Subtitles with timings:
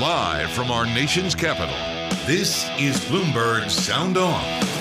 [0.00, 1.74] Live from our nation's capital,
[2.26, 4.77] this is Bloomberg Sound On.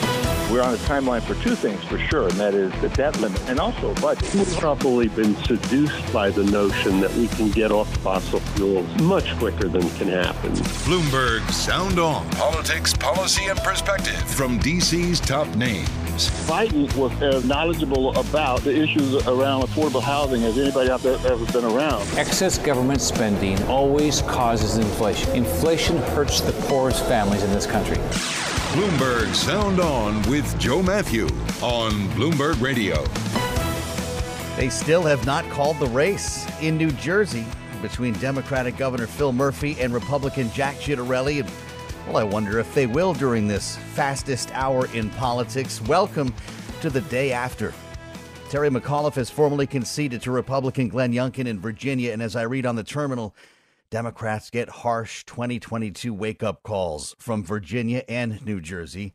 [0.49, 3.41] We're on a timeline for two things for sure, and that is the debt limit
[3.49, 4.33] and also budget.
[4.33, 9.37] We've probably been seduced by the notion that we can get off fossil fuels much
[9.39, 10.53] quicker than can happen.
[10.85, 12.29] Bloomberg Sound On.
[12.31, 15.89] Politics, policy, and perspective from DC's top names.
[16.47, 21.45] Biden was as knowledgeable about the issues around affordable housing as anybody out there ever
[21.51, 22.07] been around.
[22.17, 25.29] Excess government spending always causes inflation.
[25.35, 27.97] Inflation hurts the poorest families in this country.
[28.71, 31.25] Bloomberg Sound On with Joe Matthew
[31.63, 33.03] on Bloomberg Radio.
[34.57, 37.45] They still have not called the race in New Jersey
[37.81, 41.49] between Democratic Governor Phil Murphy and Republican Jack Ciattarelli.
[42.07, 45.81] Well, I wonder if they will during this fastest hour in politics.
[45.83, 46.33] Welcome
[46.81, 47.73] to the day after.
[48.49, 52.65] Terry McAuliffe has formally conceded to Republican Glenn Youngkin in Virginia, and as I read
[52.65, 53.33] on the terminal,
[53.89, 59.13] Democrats get harsh 2022 wake up calls from Virginia and New Jersey.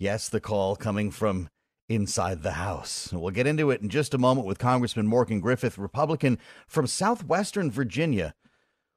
[0.00, 1.48] Yes, the call coming from
[1.88, 3.12] inside the House.
[3.12, 7.70] We'll get into it in just a moment with Congressman Morgan Griffith, Republican from southwestern
[7.70, 8.34] Virginia,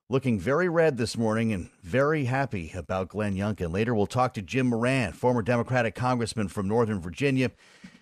[0.09, 3.71] looking very red this morning and very happy about Glenn Youngkin.
[3.71, 7.51] Later, we'll talk to Jim Moran, former Democratic congressman from Northern Virginia.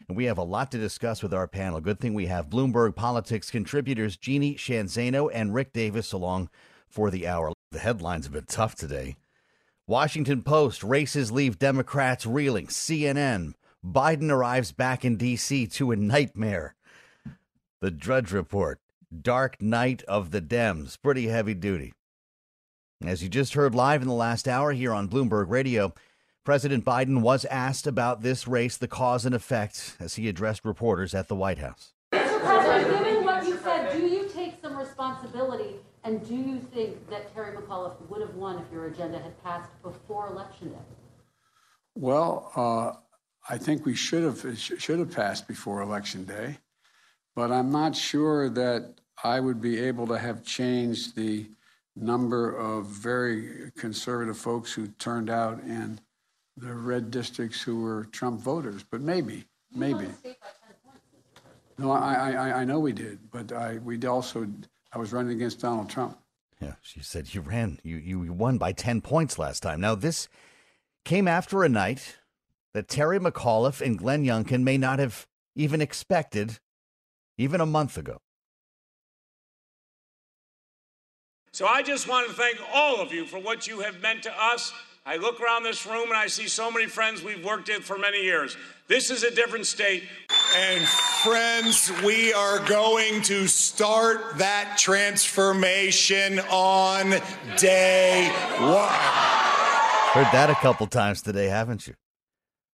[0.07, 1.81] And we have a lot to discuss with our panel.
[1.81, 6.49] Good thing we have Bloomberg Politics contributors Jeannie Sheehan Zaino and Rick Davis along
[6.91, 7.53] for the hour.
[7.71, 9.15] The headlines have been tough today.
[9.87, 12.67] Washington Post races leave Democrats reeling.
[12.67, 13.53] CNN
[13.85, 15.67] Biden arrives back in D.C.
[15.67, 16.75] to a nightmare.
[17.79, 18.79] The Drudge Report
[19.21, 21.01] Dark Night of the Dems.
[21.01, 21.93] Pretty heavy duty.
[23.03, 25.93] As you just heard live in the last hour here on Bloomberg Radio,
[26.43, 31.15] President Biden was asked about this race, the cause and effect, as he addressed reporters
[31.15, 31.93] at the White House.
[32.13, 32.39] Mr.
[32.41, 37.33] President, given what you said, do you take some responsibility and do you think that
[37.33, 40.79] Terry McAuliffe would have won if your agenda had passed before Election Day?
[41.95, 42.93] Well, uh,
[43.49, 46.57] I think we should have should have passed before Election Day,
[47.35, 51.49] but I'm not sure that I would be able to have changed the
[51.95, 55.99] number of very conservative folks who turned out in
[56.57, 58.83] the red districts who were Trump voters.
[58.83, 60.07] But maybe, maybe.
[61.77, 64.47] No, I, I, I know we did, but I, we also
[64.91, 66.17] I was running against Donald Trump.
[66.61, 69.81] Yeah, she said you ran, you you won by ten points last time.
[69.81, 70.27] Now this
[71.05, 72.17] came after a night
[72.73, 76.59] that Terry McAuliffe and Glenn Youngkin may not have even expected,
[77.37, 78.21] even a month ago.
[81.51, 84.31] So I just want to thank all of you for what you have meant to
[84.31, 84.71] us.
[85.05, 87.97] I look around this room and I see so many friends we've worked with for
[87.97, 88.55] many years.
[88.87, 90.03] This is a different state.
[90.55, 97.11] And friends, we are going to start that transformation on
[97.57, 98.27] day
[98.59, 98.89] one.
[100.13, 101.93] Heard that a couple times today, haven't you?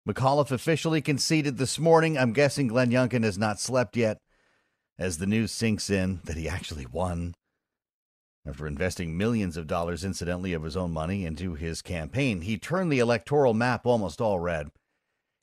[0.09, 2.17] McAuliffe officially conceded this morning.
[2.17, 4.19] I'm guessing Glenn Youngkin has not slept yet
[4.99, 7.35] as the news sinks in that he actually won
[8.47, 12.43] after investing millions of dollars, incidentally, of his own money into his campaign.
[12.43, 14.69] He turned the electoral map almost all red.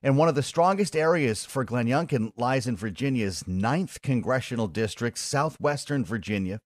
[0.03, 5.19] And one of the strongest areas for Glenn Youngkin lies in Virginia's 9th congressional district,
[5.19, 6.59] southwestern Virginia.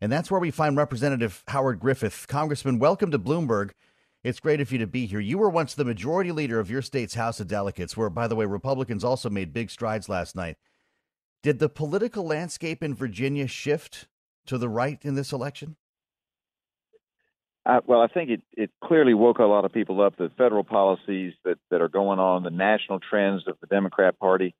[0.00, 2.26] And that's where we find Representative Howard Griffith.
[2.28, 3.72] Congressman, welcome to Bloomberg.
[4.22, 5.18] It's great of you to be here.
[5.18, 8.36] You were once the majority leader of your state's House of Delegates, where, by the
[8.36, 10.56] way, Republicans also made big strides last night.
[11.42, 14.06] Did the political landscape in Virginia shift
[14.46, 15.74] to the right in this election?
[17.66, 20.16] Uh, well, I think it, it clearly woke a lot of people up.
[20.16, 24.54] The federal policies that, that are going on, the national trends of the Democrat Party,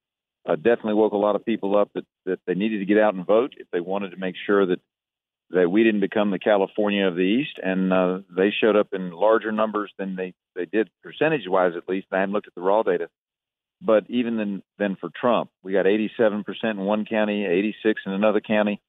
[0.46, 3.14] uh, definitely woke a lot of people up that, that they needed to get out
[3.14, 4.80] and vote if they wanted to make sure that
[5.52, 9.10] that we didn't become the California of the East, and uh, they showed up in
[9.10, 12.06] larger numbers than they they did percentage wise, at least.
[12.12, 13.08] I haven't looked at the raw data,
[13.82, 18.12] but even than than for Trump, we got 87 percent in one county, 86 in
[18.12, 18.80] another county.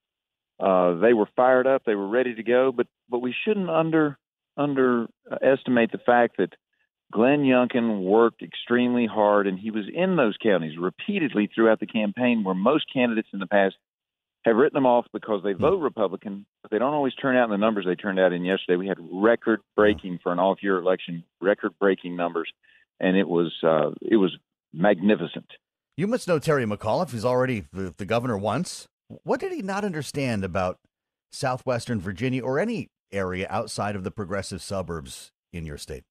[0.61, 4.17] Uh, they were fired up, they were ready to go, but but we shouldn't under
[4.57, 6.53] underestimate the fact that
[7.11, 12.43] Glenn Youngkin worked extremely hard, and he was in those counties repeatedly throughout the campaign,
[12.43, 13.75] where most candidates in the past
[14.45, 17.51] have written them off because they vote Republican, but they don't always turn out in
[17.51, 18.75] the numbers they turned out in yesterday.
[18.75, 22.51] We had record breaking for an off year election, record breaking numbers,
[22.99, 24.35] and it was uh, it was
[24.73, 25.45] magnificent.
[25.97, 27.11] You must know Terry McAuliffe.
[27.11, 28.87] He's already the, the governor once.
[29.23, 30.79] What did he not understand about
[31.31, 36.03] southwestern Virginia or any area outside of the progressive suburbs in your state?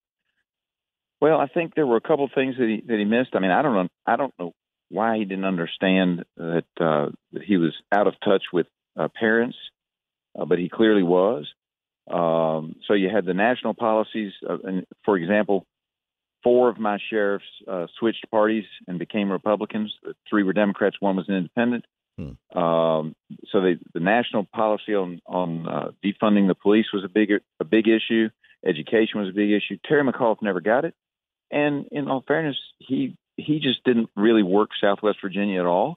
[1.21, 3.31] Well, I think there were a couple of things that he that he missed.
[3.35, 3.89] I mean, I don't know.
[4.07, 4.53] I don't know
[4.91, 8.67] why he didn't understand that, uh, that he was out of touch with
[8.99, 9.57] uh, parents,
[10.39, 11.47] uh, but he clearly was.
[12.11, 15.65] Um, so you had the national policies, uh, and for example,
[16.43, 19.95] four of my sheriffs uh, switched parties and became Republicans.
[20.29, 21.85] Three were Democrats, one was an independent.
[22.21, 22.59] Hmm.
[22.59, 23.15] Um,
[23.51, 27.31] so the national policy on on uh, defunding the police was a big
[27.61, 28.29] a big issue.
[28.65, 29.79] Education was a big issue.
[29.87, 30.95] Terry McAuliffe never got it,
[31.51, 35.97] and in all fairness, he he just didn't really work Southwest Virginia at all.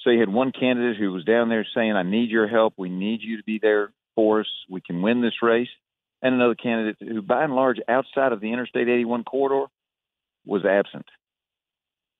[0.00, 2.74] So he had one candidate who was down there saying, I need your help.
[2.76, 4.46] We need you to be there for us.
[4.68, 5.68] We can win this race.
[6.20, 9.66] And another candidate who, by and large, outside of the Interstate 81 corridor,
[10.44, 11.06] was absent.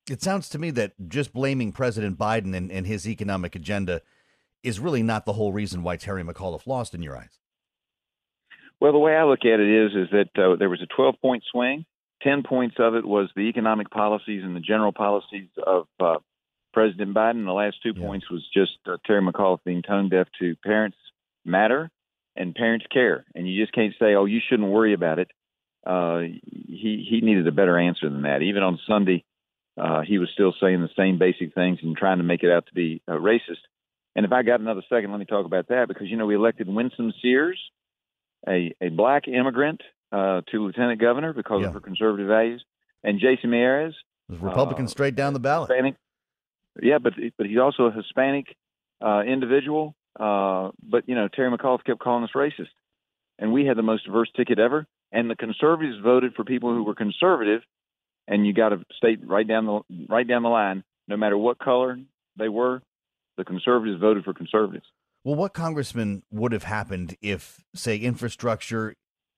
[0.09, 4.03] It sounds to me that just blaming President Biden and, and his economic agenda
[4.63, 7.39] is really not the whole reason why Terry McAuliffe lost in your eyes.
[8.81, 11.15] Well, the way I look at it is, is that uh, there was a 12
[11.23, 11.87] point swing
[12.25, 16.17] 10 points of it was the economic policies and the general policies of uh,
[16.73, 17.45] President Biden.
[17.45, 18.05] The last two yeah.
[18.05, 20.97] points was just uh, Terry McAuliffe being tone deaf to parents
[21.45, 21.91] matter
[22.35, 23.27] and parents care.
[23.35, 25.31] And you just can't say, oh, you shouldn't worry about it.
[25.87, 28.41] Uh, he, he needed a better answer than that.
[28.41, 29.23] Even on Sunday,
[29.77, 32.67] uh, he was still saying the same basic things and trying to make it out
[32.67, 33.63] to be uh, racist.
[34.17, 36.37] And if I got another second, let me talk about that because, you know, we
[36.37, 37.59] elected Winsome Sears,
[38.49, 39.81] a, a black immigrant
[40.13, 41.69] uh, to lieutenant governor because yeah.
[41.69, 42.65] of her conservative values,
[43.03, 43.95] and Jason Miyares,
[44.29, 45.71] Republican uh, straight down the ballot.
[45.71, 45.97] Hispanic.
[46.81, 48.57] Yeah, but but he's also a Hispanic
[49.05, 49.95] uh, individual.
[50.19, 52.71] Uh, but you know, Terry McAuliffe kept calling us racist,
[53.39, 54.87] and we had the most diverse ticket ever.
[55.13, 57.63] And the conservatives voted for people who were conservative,
[58.27, 61.59] and you got to state right down the right down the line, no matter what
[61.59, 61.99] color
[62.39, 62.83] they were,
[63.37, 64.87] the conservatives voted for conservatives.
[65.25, 68.95] Well, what congressman would have happened if, say, infrastructure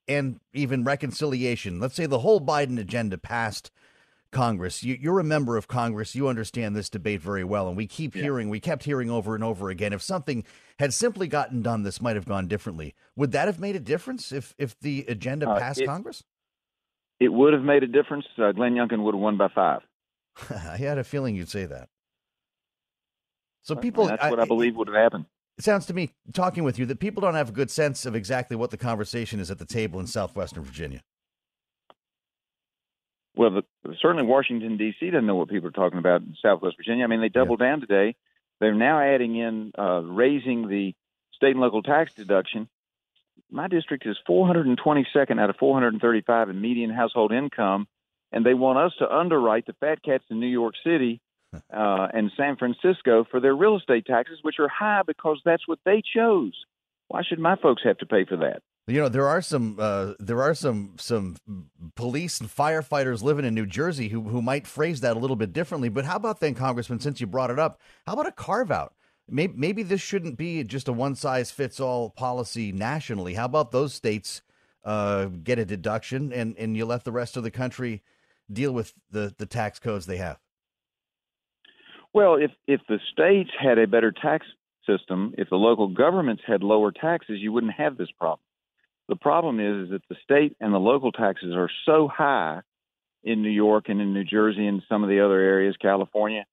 [0.07, 1.79] and even reconciliation.
[1.79, 3.71] Let's say the whole Biden agenda passed
[4.31, 4.83] Congress.
[4.83, 6.15] You, are a member of Congress.
[6.15, 7.67] You understand this debate very well.
[7.67, 8.23] And we keep yeah.
[8.23, 9.93] hearing, we kept hearing over and over again.
[9.93, 10.43] If something
[10.79, 12.95] had simply gotten done, this might have gone differently.
[13.15, 16.23] Would that have made a difference if, if the agenda uh, passed it, Congress?
[17.19, 18.25] It would have made a difference.
[18.37, 19.81] Uh, Glenn Youngkin would have won by five.
[20.49, 21.89] I had a feeling you'd say that.
[23.63, 25.25] So people, that's what I, I believe would have happened.
[25.57, 28.15] It sounds to me, talking with you, that people don't have a good sense of
[28.15, 31.01] exactly what the conversation is at the table in southwestern Virginia.
[33.35, 35.09] Well, the, certainly Washington D.C.
[35.09, 37.03] doesn't know what people are talking about in Southwest Virginia.
[37.03, 37.69] I mean, they doubled yeah.
[37.69, 38.15] down today.
[38.59, 40.95] They're now adding in uh, raising the
[41.33, 42.67] state and local tax deduction.
[43.49, 47.87] My district is 422nd out of 435 in median household income,
[48.31, 51.21] and they want us to underwrite the fat cats in New York City
[51.53, 51.59] uh,
[52.13, 56.01] and San Francisco for their real estate taxes, which are high because that's what they
[56.15, 56.53] chose.
[57.07, 58.61] Why should my folks have to pay for that?
[58.87, 61.35] You know, there are some uh, there are some some
[61.95, 65.51] police and firefighters living in New Jersey who who might phrase that a little bit
[65.51, 65.89] differently.
[65.89, 67.01] But how about then, Congressman?
[67.01, 68.93] Since you brought it up, how about a carve out?
[69.29, 73.33] Maybe maybe this shouldn't be just a one size fits all policy nationally.
[73.33, 74.41] How about those states
[74.85, 78.03] uh, get a deduction and and you let the rest of the country
[78.51, 80.39] deal with the the tax codes they have?
[82.13, 84.45] Well, if if the states had a better tax
[84.87, 88.39] system, if the local governments had lower taxes, you wouldn't have this problem.
[89.09, 92.61] The problem is, is that the state and the local taxes are so high
[93.23, 96.45] in New York and in New Jersey and some of the other areas, California,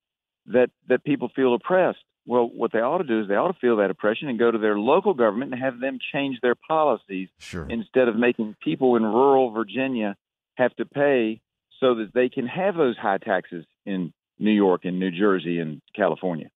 [0.46, 2.04] that that people feel oppressed.
[2.26, 4.50] Well, what they ought to do is they ought to feel that oppression and go
[4.50, 7.66] to their local government and have them change their policies sure.
[7.68, 10.16] instead of making people in rural Virginia
[10.56, 11.40] have to pay
[11.80, 15.82] so that they can have those high taxes in New York and New Jersey and
[15.94, 16.48] California.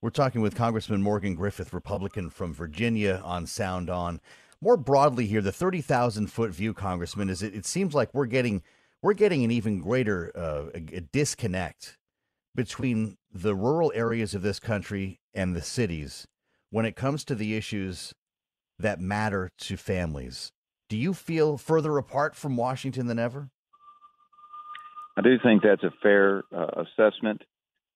[0.00, 4.20] We're talking with Congressman Morgan Griffith, Republican from Virginia, on Sound On.
[4.60, 8.26] More broadly here, the thirty thousand foot view, Congressman, is it, it seems like we're
[8.26, 8.62] getting
[9.00, 10.78] we're getting an even greater uh,
[11.12, 11.98] disconnect
[12.54, 16.26] between the rural areas of this country and the cities
[16.70, 18.12] when it comes to the issues
[18.78, 20.50] that matter to families.
[20.88, 23.50] Do you feel further apart from Washington than ever?
[25.16, 27.42] I do think that's a fair uh, assessment.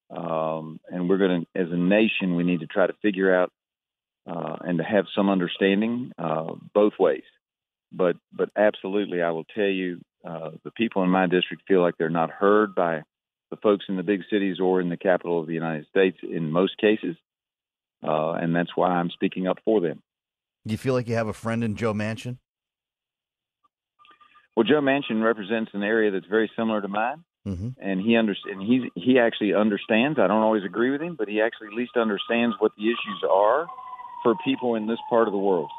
[0.09, 3.51] Um, and we're going to, as a nation, we need to try to figure out
[4.25, 7.23] uh, and to have some understanding uh, both ways.
[7.91, 11.95] But, but absolutely, I will tell you, uh, the people in my district feel like
[11.97, 13.01] they're not heard by
[13.49, 16.51] the folks in the big cities or in the capital of the United States in
[16.51, 17.15] most cases,
[18.03, 20.01] uh, and that's why I'm speaking up for them.
[20.65, 22.37] Do you feel like you have a friend in Joe Manchin?
[24.55, 27.69] Well, Joe Manchin represents an area that's very similar to mine, mm-hmm.
[27.79, 28.63] and he understands.
[28.65, 30.17] He he actually understands.
[30.19, 33.23] I don't always agree with him, but he actually at least understands what the issues
[33.29, 33.67] are
[34.23, 35.69] for people in this part of the world.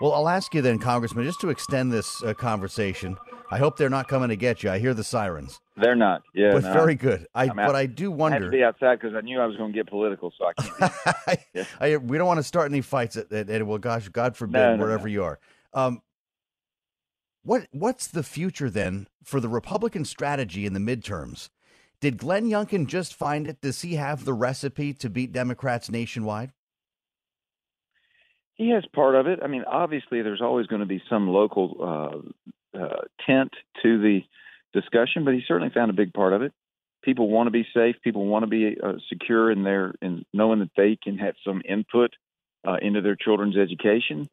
[0.00, 3.16] Well, I'll ask you then, Congressman, just to extend this uh, conversation.
[3.50, 4.70] I hope they're not coming to get you.
[4.70, 5.60] I hear the sirens.
[5.76, 6.22] They're not.
[6.34, 7.26] Yeah, but no, very good.
[7.34, 8.36] I, I'm but I do wonder.
[8.36, 10.46] I had to be outside because I knew I was going to get political, so
[10.46, 11.40] I can't.
[11.54, 11.64] yeah.
[11.80, 13.16] I, we don't want to start any fights.
[13.16, 15.38] At, at, at well, gosh, God forbid, no, no, wherever you are.
[15.74, 16.02] Um,
[17.42, 21.48] what What's the future then for the Republican strategy in the midterms?
[22.00, 23.60] Did Glenn Youngkin just find it?
[23.60, 26.52] Does he have the recipe to beat Democrats nationwide?
[28.60, 29.38] He has part of it.
[29.42, 32.22] I mean, obviously, there's always going to be some local
[32.76, 33.50] uh, uh, tint
[33.82, 34.20] to the
[34.74, 36.52] discussion, but he certainly found a big part of it.
[37.02, 37.96] People want to be safe.
[38.04, 41.62] People want to be uh, secure in their in knowing that they can have some
[41.66, 42.10] input
[42.68, 44.28] uh, into their children's education.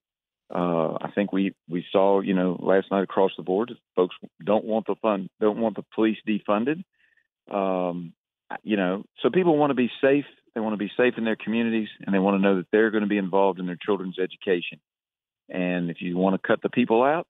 [0.54, 4.66] Uh, I think we we saw you know last night across the board, folks don't
[4.66, 6.84] want the fund, don't want the police defunded.
[7.50, 8.12] Um,
[8.64, 10.26] you know, so people want to be safe
[10.58, 12.90] they want to be safe in their communities, and they want to know that they're
[12.90, 14.80] going to be involved in their children's education.
[15.50, 17.28] And if you want to cut the people out,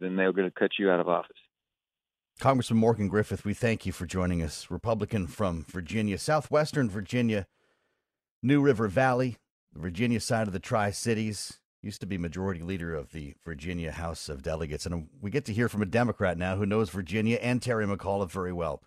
[0.00, 1.36] then they're going to cut you out of office.
[2.40, 4.70] Congressman Morgan Griffith, we thank you for joining us.
[4.70, 7.46] Republican from Virginia, southwestern Virginia,
[8.42, 9.36] New River Valley,
[9.74, 11.58] the Virginia side of the Tri Cities.
[11.82, 14.86] Used to be majority leader of the Virginia House of Delegates.
[14.86, 18.30] And we get to hear from a Democrat now who knows Virginia and Terry McAuliffe
[18.30, 18.82] very well.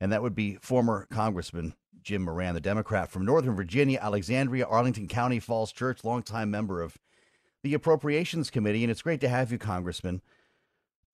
[0.00, 5.08] And that would be former Congressman Jim Moran, the Democrat from Northern Virginia, Alexandria, Arlington
[5.08, 6.98] County, Falls Church, longtime member of
[7.62, 8.84] the Appropriations Committee.
[8.84, 10.22] And it's great to have you, Congressman.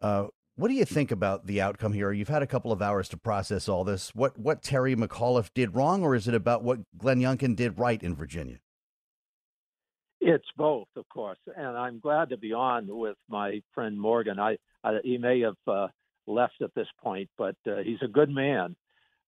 [0.01, 0.27] Uh,
[0.57, 2.13] what do you think about the outcome here?
[2.13, 4.15] You've had a couple of hours to process all this.
[4.15, 8.01] What what Terry McAuliffe did wrong, or is it about what Glenn Youngkin did right
[8.01, 8.59] in Virginia?
[10.21, 14.39] It's both, of course, and I'm glad to be on with my friend Morgan.
[14.39, 15.89] I, I he may have uh,
[16.27, 18.77] left at this point, but uh, he's a good man,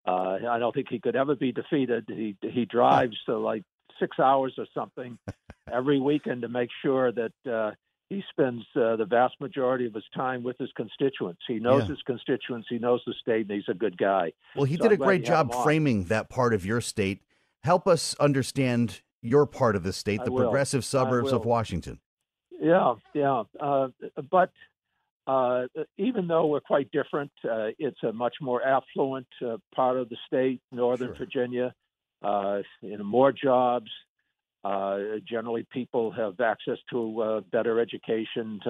[0.07, 2.05] uh, I don't think he could ever be defeated.
[2.09, 3.63] He he drives to like
[3.99, 5.19] six hours or something
[5.73, 7.73] every weekend to make sure that uh,
[8.09, 11.41] he spends uh, the vast majority of his time with his constituents.
[11.49, 11.89] He knows yeah.
[11.89, 12.69] his constituents.
[12.71, 14.33] He knows the state, and he's a good guy.
[14.55, 17.23] Well, he so did I'm a great job framing that part of your state.
[17.65, 21.99] Help us understand your part of the state, the progressive suburbs of Washington.
[22.61, 23.43] Yeah, yeah.
[23.59, 23.89] Uh,
[24.31, 24.51] but
[25.27, 25.67] uh,
[25.99, 30.17] even though we're quite different, uh, it's a much more affluent uh, part of the
[30.27, 31.17] state, Northern sure.
[31.17, 31.75] Virginia.
[32.23, 33.91] Uh, you know, more jobs.
[34.65, 38.61] Uh, generally, people have access to uh, better education.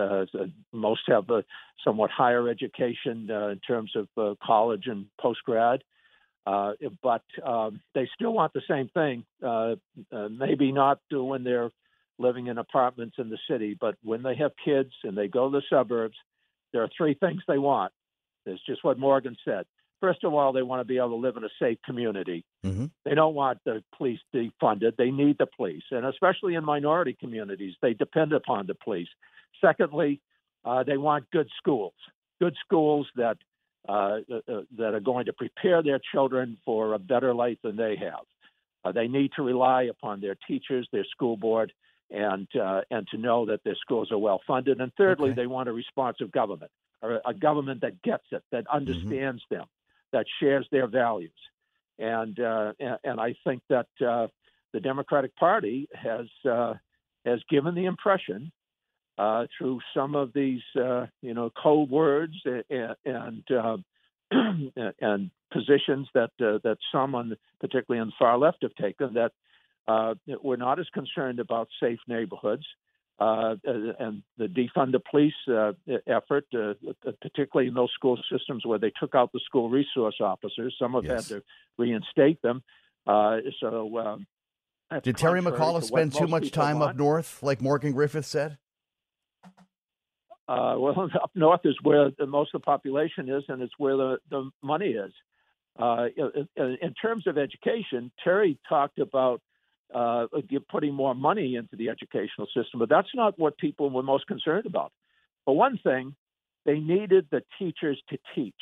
[0.72, 1.44] most have a
[1.84, 5.82] somewhat higher education in terms of college and post grad.
[6.44, 9.24] but um, they still want the same thing.
[10.30, 11.70] maybe not when they're
[12.18, 15.58] living in apartments in the city, but when they have kids and they go to
[15.58, 16.16] the suburbs,
[16.72, 17.92] there are three things they want.
[18.44, 19.66] It's just what Morgan said.
[20.00, 22.44] First of all, they want to be able to live in a safe community.
[22.64, 22.86] Mm-hmm.
[23.04, 24.96] They don't want the police defunded.
[24.96, 29.08] They need the police, and especially in minority communities, they depend upon the police.
[29.60, 30.20] Secondly,
[30.64, 31.94] uh, they want good schools,
[32.40, 33.38] good schools that
[33.88, 34.18] uh,
[34.48, 38.24] uh, that are going to prepare their children for a better life than they have.
[38.84, 41.72] Uh, they need to rely upon their teachers, their school board,
[42.10, 44.80] and uh, and to know that their schools are well funded.
[44.80, 45.42] And thirdly, okay.
[45.42, 46.70] they want a responsive government,
[47.02, 48.76] or a government that gets it, that mm-hmm.
[48.76, 49.56] understands mm-hmm.
[49.56, 49.66] them,
[50.12, 51.32] that shares their values.
[51.98, 54.28] And uh, and, and, I think that uh,
[54.72, 56.74] the Democratic Party has uh,
[57.24, 58.52] has given the impression
[59.18, 63.44] uh, through some of these uh, you know code words and and,
[65.00, 69.32] and positions that that some on particularly on the far left have taken that
[69.88, 72.64] uh, we're not as concerned about safe neighborhoods.
[73.18, 73.54] Uh,
[73.98, 75.72] and the defund the police uh,
[76.06, 76.74] effort, uh,
[77.22, 81.04] particularly in those school systems where they took out the school resource officers, some have
[81.04, 81.28] yes.
[81.30, 81.44] had to
[81.78, 82.62] reinstate them.
[83.06, 84.26] Uh, so, um,
[85.02, 86.90] did Terry McAuliffe spend too much time want.
[86.90, 88.58] up north, like Morgan Griffith said?
[90.46, 93.96] Uh, well, up north is where the, most of the population is, and it's where
[93.96, 95.12] the, the money is.
[95.78, 99.40] in terms of education, Terry talked about
[99.94, 100.26] uh,
[100.68, 102.78] putting more money into the educational system.
[102.78, 104.92] But that's not what people were most concerned about.
[105.44, 106.14] For one thing,
[106.64, 108.54] they needed the teachers to teach.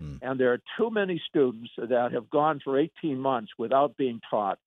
[0.00, 0.16] Hmm.
[0.20, 4.58] And there are too many students that have gone for 18 months without being taught.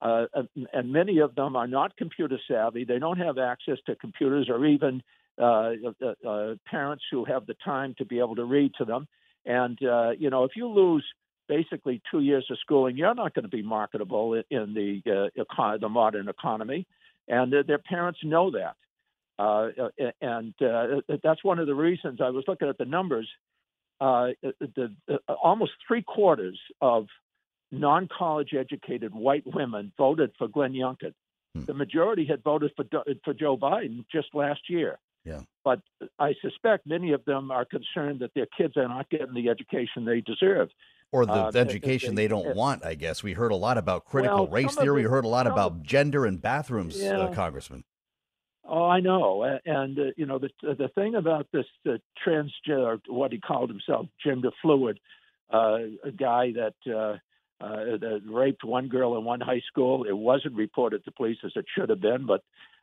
[0.00, 0.26] Uh,
[0.72, 2.84] and many of them are not computer savvy.
[2.84, 5.02] They don't have access to computers or even
[5.40, 5.72] uh,
[6.02, 9.06] uh, uh parents who have the time to be able to read to them.
[9.44, 11.04] And, uh, you know, if you lose
[11.48, 15.80] basically two years of schooling, you're not going to be marketable in the uh, econ-
[15.80, 16.86] the modern economy,
[17.26, 18.76] and their parents know that.
[19.38, 19.68] Uh,
[20.20, 23.28] and uh, that's one of the reasons I was looking at the numbers.
[24.00, 27.06] Uh, the, uh, almost three quarters of
[27.72, 31.14] non-college educated white women voted for Glenn Youngkin.
[31.54, 31.64] Hmm.
[31.64, 32.84] The majority had voted for
[33.24, 34.98] for Joe Biden just last year.
[35.24, 35.40] Yeah.
[35.64, 35.80] But
[36.18, 40.04] I suspect many of them are concerned that their kids are not getting the education
[40.04, 40.70] they deserve
[41.12, 42.84] or the uh, education they, they, don't want.
[42.84, 45.02] I guess we heard a lot about critical well, race theory.
[45.02, 47.18] we heard a lot about gender and bathrooms, uh, yeah.
[47.18, 47.84] uh, Congressman.
[48.70, 51.92] Oh, I know, and uh, you know the the thing about this uh,
[52.26, 55.00] transgender, what he called himself, gender fluid,
[55.50, 57.16] uh, a guy that uh,
[57.64, 60.04] uh, that raped one girl in one high school.
[60.04, 62.42] It wasn't reported to police as it should have been, but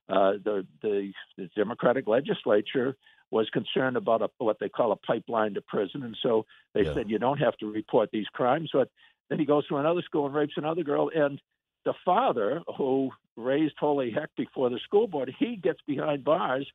[0.10, 2.98] uh, the, the the Democratic legislature
[3.36, 6.94] was concerned about a, what they call a pipeline to prison, and so they yeah.
[6.94, 8.70] said you don't have to report these crimes.
[8.72, 8.88] But
[9.30, 11.42] then he goes to another school and rapes another girl, and
[11.84, 16.66] the father who raised holy heck before the school board, he gets behind bars,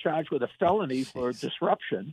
[0.00, 2.12] charged with a felony oh, for disruption.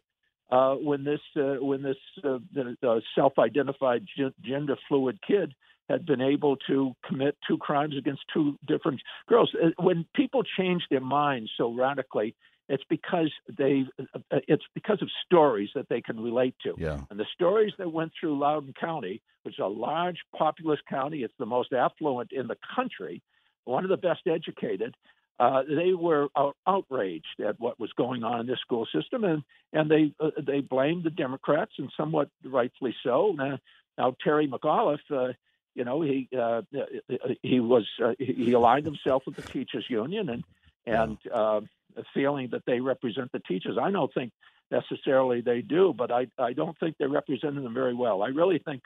[0.52, 5.56] Uh, when this uh, when this uh, the, the self-identified g- gender fluid kid
[5.90, 9.52] had been able to commit two crimes against two different girls.
[9.56, 12.36] Uh, when people change their minds so radically,
[12.68, 16.74] it's because they uh, it's because of stories that they can relate to.
[16.78, 17.02] Yeah.
[17.10, 21.34] And the stories that went through Loudoun County, which is a large, populous county, it's
[21.38, 23.22] the most affluent in the country,
[23.66, 24.96] one of the best educated.
[25.38, 29.44] Uh, they were out, outraged at what was going on in this school system, and
[29.74, 33.34] and they uh, they blamed the Democrats, and somewhat rightfully so.
[33.38, 33.60] Now,
[33.98, 35.34] now Terry McAuliffe, uh,
[35.76, 36.62] you know, he uh,
[37.44, 40.44] he was uh, he aligned himself with the teachers union, and
[40.86, 41.62] and uh,
[42.14, 43.78] feeling that they represent the teachers.
[43.82, 44.32] I don't think
[44.72, 48.22] necessarily they do, but I, I don't think they represented them very well.
[48.24, 48.82] I really think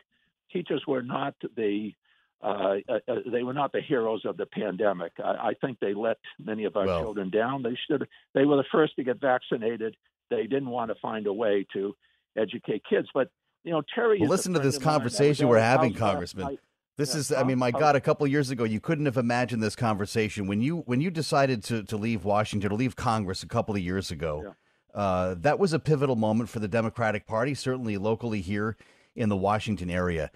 [0.51, 1.93] teachers were not the
[2.41, 5.11] uh, uh, uh, they were not the heroes of the pandemic.
[5.21, 7.63] I, I think they let many of our well, children down.
[7.63, 8.07] They should.
[8.33, 9.97] They were the first to get vaccinated.
[10.29, 11.95] They didn't want to find a way to
[12.37, 13.09] educate kids.
[13.13, 13.29] But
[13.65, 14.19] you know, Terry.
[14.19, 16.57] Well, listen to this conversation we're having, Congressman.
[16.99, 19.63] This yeah, is, I mean, my God, a couple years ago, you couldn't have imagined
[19.63, 23.47] this conversation when you when you decided to to leave Washington to leave Congress a
[23.47, 24.43] couple of years ago.
[24.43, 25.01] Yeah.
[25.01, 28.75] Uh, that was a pivotal moment for the Democratic Party, certainly locally here
[29.15, 30.29] in the Washington area.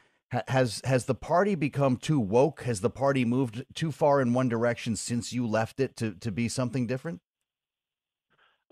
[0.48, 2.62] has has the party become too woke?
[2.62, 6.32] Has the party moved too far in one direction since you left it to to
[6.32, 7.20] be something different?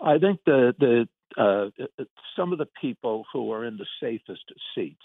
[0.00, 2.04] I think the the uh,
[2.36, 5.04] some of the people who are in the safest seats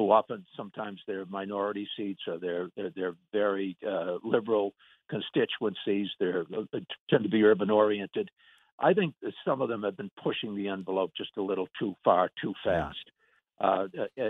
[0.00, 4.72] who often sometimes they're minority seats or they're they're, they're very uh, liberal
[5.10, 6.08] constituencies.
[6.18, 8.30] They're uh, they tend to be urban oriented.
[8.78, 12.30] I think some of them have been pushing the envelope just a little too far,
[12.40, 12.96] too fast.
[13.60, 13.88] Uh,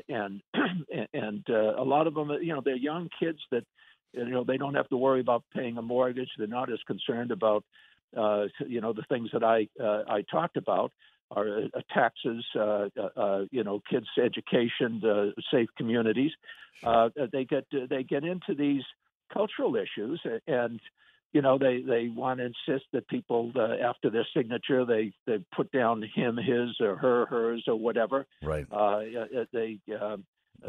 [0.09, 0.43] and
[1.15, 3.63] and uh, a lot of them, you know, they're young kids that,
[4.13, 6.31] you know, they don't have to worry about paying a mortgage.
[6.37, 7.65] They're not as concerned about,
[8.17, 10.93] uh, you know, the things that I uh, I talked about
[11.31, 16.33] are uh, taxes, uh, uh, uh, you know, kids' education, the safe communities.
[16.83, 18.83] Uh, they get they get into these
[19.33, 20.81] cultural issues, and
[21.33, 25.39] you know they they want to insist that people uh, after their signature they they
[25.55, 28.27] put down him, his, or her, hers, or whatever.
[28.43, 28.67] Right.
[29.53, 30.19] they well.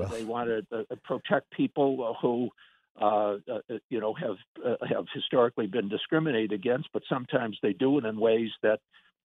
[0.09, 2.49] they want to protect people who.
[2.99, 7.97] Uh, uh, you know, have uh, have historically been discriminated against, but sometimes they do
[7.97, 8.79] it in ways that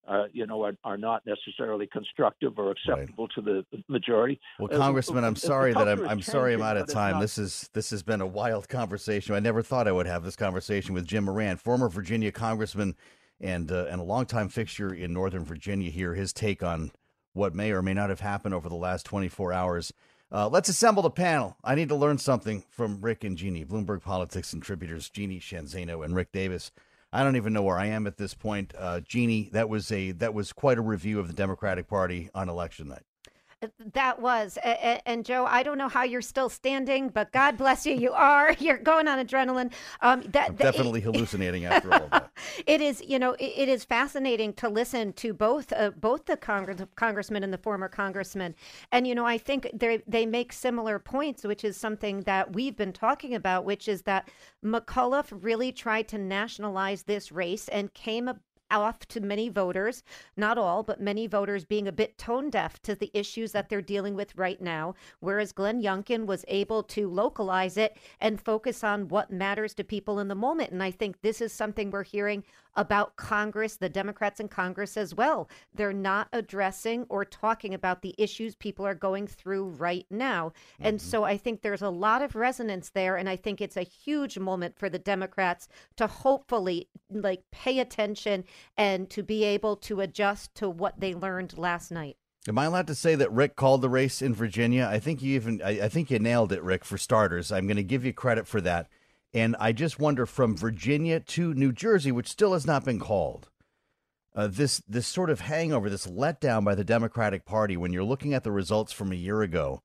[0.08, 3.34] uh, you know, are, are, not necessarily constructive or acceptable right.
[3.34, 4.38] to the majority.
[4.58, 7.20] Well, uh, Congressman, I'm sorry that I'm I'm sorry I'm out of time.
[7.20, 9.34] This is this has been a wild conversation.
[9.34, 12.94] I never thought I would have this conversation with Jim Moran, former Virginia congressman
[13.40, 15.90] and uh, and a longtime fixture in Northern Virginia.
[15.90, 16.92] Here, his take on
[17.32, 19.92] what may or may not have happened over the last 24 hours.
[20.30, 21.56] Uh, let's assemble the panel.
[21.62, 26.04] I need to learn something from Rick and Jeannie, Bloomberg Politics contributors Jeannie Sheehan Zaino
[26.04, 26.72] and Rick Davis.
[27.12, 28.74] I don't even know where I am at this point.
[28.76, 32.48] Uh, Jeannie, that was a that was quite a review of the Democratic Party on
[32.48, 33.04] election night.
[33.94, 34.58] That was.
[34.62, 37.94] And, Joe, I don't know how you're still standing, but God bless you.
[37.94, 38.52] You are.
[38.58, 39.72] You're going on adrenaline.
[40.02, 42.30] Um, that, I'm definitely hallucinating after all that.
[42.66, 46.82] It is, you know, it, is fascinating to listen to both uh, both the Congress,
[46.94, 48.54] congressman and the former congressman.
[48.92, 52.76] And, you know, I think they they make similar points, which is something that we've
[52.76, 54.28] been talking about, which is that
[54.64, 58.30] McAuliffe really tried to nationalize this race and came
[58.70, 60.02] off to many voters,
[60.36, 63.82] not all, but many voters being a bit tone deaf to the issues that they're
[63.82, 64.94] dealing with right now.
[65.20, 70.18] Whereas Glenn Youngkin was able to localize it and focus on what matters to people
[70.18, 70.70] in the moment.
[70.70, 72.44] And I think this is something we're hearing
[72.76, 75.48] about Congress, the Democrats in Congress as well.
[75.74, 80.52] They're not addressing or talking about the issues people are going through right now.
[80.74, 80.86] Mm-hmm.
[80.86, 83.16] And so I think there's a lot of resonance there.
[83.16, 88.44] And I think it's a huge moment for the Democrats to hopefully like pay attention
[88.76, 92.16] and to be able to adjust to what they learned last night.
[92.48, 94.88] Am I allowed to say that Rick called the race in Virginia?
[94.88, 97.50] I think you even I, I think you nailed it, Rick, for starters.
[97.50, 98.88] I'm going to give you credit for that.
[99.36, 103.50] And I just wonder from Virginia to New Jersey, which still has not been called,
[104.34, 108.32] uh, this this sort of hangover, this letdown by the Democratic Party when you're looking
[108.32, 109.82] at the results from a year ago.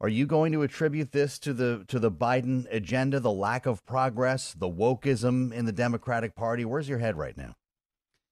[0.00, 3.86] Are you going to attribute this to the to the Biden agenda, the lack of
[3.86, 6.64] progress, the wokeism in the Democratic Party?
[6.64, 7.54] Where's your head right now?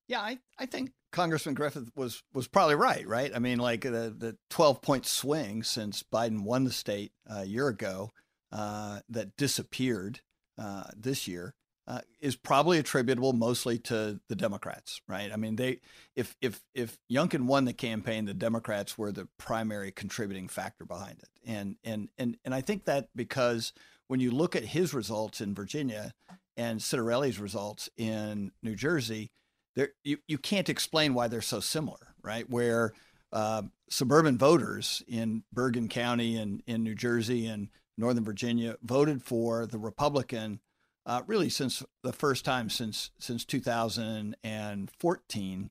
[0.09, 3.31] Yeah, I, I think Congressman Griffith was was probably right, right?
[3.33, 7.69] I mean, like the the 12 point swing since Biden won the state a year
[7.69, 8.11] ago
[8.51, 10.23] uh, that disappeared
[10.61, 11.55] uh, this year
[11.87, 15.33] uh, is probably attributable mostly to the Democrats, right?
[15.33, 15.81] I mean, they
[16.15, 21.19] if if if Youngkin won the campaign, the Democrats were the primary contributing factor behind
[21.19, 23.73] it, and and and and I think that because
[24.07, 26.13] when you look at his results in Virginia
[26.57, 29.33] and Ciattarelli's results in New Jersey,
[29.75, 32.49] there you, you can't explain why they're so similar, right?
[32.49, 32.93] Where
[33.33, 37.69] uh, suburban voters in Bergen County and in New Jersey and
[38.01, 40.59] Northern Virginia, voted for the Republican
[41.07, 45.71] uh, really since the first time since since 2014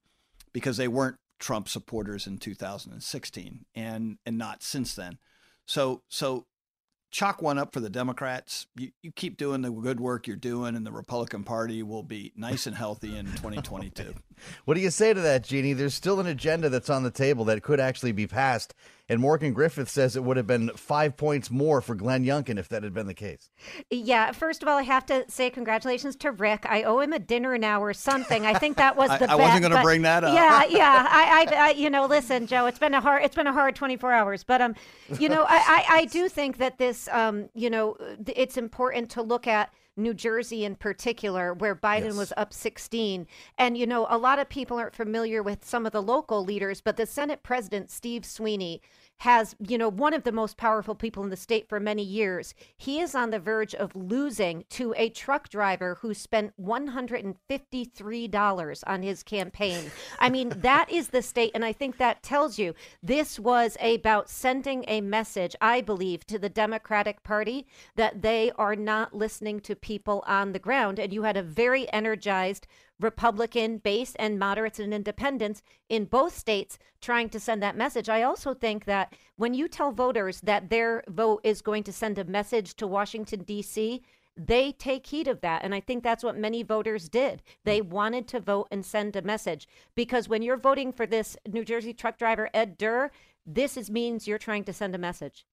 [0.51, 5.17] because they weren't Trump supporters in 2016 and and not since then.
[5.65, 6.45] So so
[7.11, 8.67] chalk one up for the Democrats.
[8.75, 12.31] You, you keep doing the good work you're doing, and the Republican Party will be
[12.35, 14.13] nice and healthy in 2022.
[14.65, 15.73] what do you say to that, Jeannie?
[15.73, 18.73] There's still an agenda that's on the table that could actually be passed.
[19.09, 22.69] And Morgan Griffith says it would have been five points more for Glenn Youngkin if
[22.69, 23.49] that had been the case.
[23.89, 26.67] Yeah, first of all, I have to say congratulations to Rick.
[26.69, 28.45] I owe him a dinner now or something.
[28.45, 29.27] I think that was the.
[29.29, 30.35] I, I wasn't going to bring that up.
[30.35, 31.07] Yeah, yeah.
[31.09, 32.67] I, I, I, you know, listen, Joe.
[32.67, 33.23] It's been a hard.
[33.23, 34.75] It's been a hard 24 hours, but um,
[35.17, 37.97] you know, I, I, I do think that this, um, you know,
[38.27, 42.15] it's important to look at New Jersey in particular, where Biden yes.
[42.15, 43.27] was up 16.
[43.57, 46.81] And, you know, a lot of people aren't familiar with some of the local leaders,
[46.81, 48.81] but the Senate President, Steve Sweeney,
[49.19, 52.53] has, you know, one of the most powerful people in the state for many years.
[52.77, 59.01] He is on the verge of losing to a truck driver who spent $153 on
[59.01, 59.91] his campaign.
[60.19, 61.51] I mean, that is the state.
[61.53, 66.39] And I think that tells you this was about sending a message, I believe, to
[66.39, 70.97] the Democratic Party that they are not listening to people on the ground.
[70.97, 72.67] And you had a very energized
[72.99, 78.09] Republican base and moderates and independents in both states trying to send that message.
[78.09, 82.17] I also think that when you tell voters that their vote is going to send
[82.17, 84.01] a message to Washington, D.C.,
[84.35, 85.63] they take heed of that.
[85.63, 87.41] And I think that's what many voters did.
[87.65, 91.65] They wanted to vote and send a message because when you're voting for this New
[91.65, 93.11] Jersey truck driver, Ed Durr,
[93.45, 95.45] this is, means you're trying to send a message.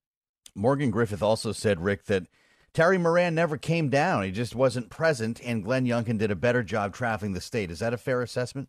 [0.55, 2.27] Morgan Griffith also said, Rick, that
[2.73, 4.25] Terry Moran never came down.
[4.25, 7.71] He just wasn't present, and Glenn Youngkin did a better job traveling the state.
[7.71, 8.69] Is that a fair assessment?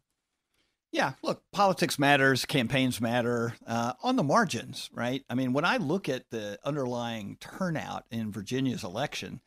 [0.91, 5.23] Yeah, look, politics matters, campaigns matter uh, on the margins, right?
[5.29, 9.41] I mean, when I look at the underlying turnout in Virginia's election,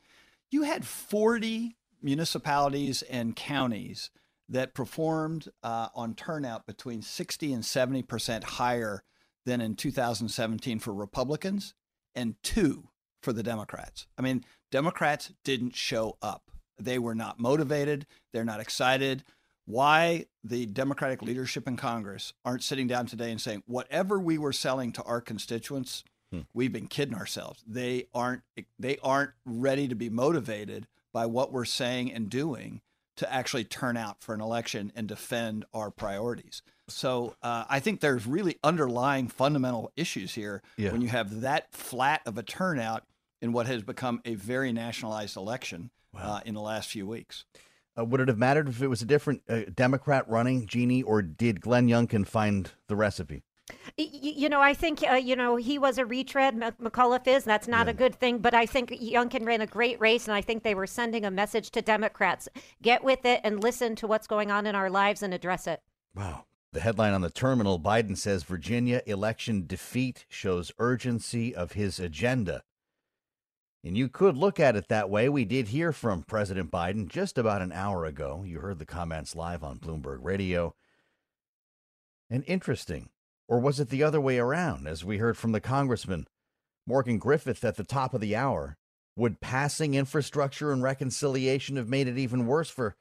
[0.51, 4.11] you had 40 municipalities and counties
[4.47, 9.03] that performed uh, on turnout between 60 and 70% higher
[9.45, 11.73] than in 2017 for Republicans,
[12.13, 12.89] and two
[13.21, 14.07] for the Democrats.
[14.17, 16.51] I mean, Democrats didn't show up.
[16.79, 18.07] They were not motivated.
[18.33, 19.23] They're not excited.
[19.65, 24.53] Why the Democratic leadership in Congress aren't sitting down today and saying, whatever we were
[24.53, 26.41] selling to our constituents, hmm.
[26.53, 27.63] we've been kidding ourselves.
[27.67, 28.41] They aren't
[28.79, 32.81] they aren't ready to be motivated by what we're saying and doing
[33.17, 36.63] to actually turn out for an election and defend our priorities.
[36.87, 40.91] So uh, I think there's really underlying fundamental issues here yeah.
[40.91, 43.03] when you have that flat of a turnout
[43.41, 46.35] in what has become a very nationalized election wow.
[46.35, 47.45] uh, in the last few weeks.
[47.97, 51.21] Uh, would it have mattered if it was a different uh, Democrat running, Jeannie, or
[51.21, 53.43] did Glenn Youngkin find the recipe?
[53.97, 56.55] You know, I think uh, you know he was a retread.
[56.55, 57.43] McAuliffe is.
[57.43, 57.91] That's not yeah.
[57.91, 58.39] a good thing.
[58.39, 61.31] But I think Youngkin ran a great race, and I think they were sending a
[61.31, 62.49] message to Democrats:
[62.81, 65.81] get with it and listen to what's going on in our lives and address it.
[66.15, 66.45] Wow.
[66.73, 72.63] The headline on the terminal: Biden says Virginia election defeat shows urgency of his agenda.
[73.83, 75.27] And you could look at it that way.
[75.27, 78.43] We did hear from President Biden just about an hour ago.
[78.45, 80.75] You heard the comments live on Bloomberg Radio.
[82.29, 83.09] And interesting
[83.51, 86.25] or was it the other way around, as we heard from the Congressman
[86.87, 88.77] Morgan Griffith at the top of the hour?
[89.17, 92.95] Would passing infrastructure and reconciliation have made it even worse for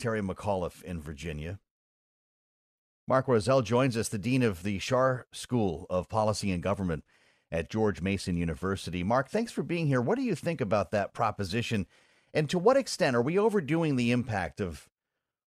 [0.00, 1.60] Terry McAuliffe in Virginia?
[3.06, 7.04] Mark Rozell joins us, the Dean of the Schar School of Policy and Government
[7.52, 9.04] at George Mason University.
[9.04, 10.00] Mark, thanks for being here.
[10.00, 11.86] What do you think about that proposition?
[12.32, 14.88] And to what extent are we overdoing the impact of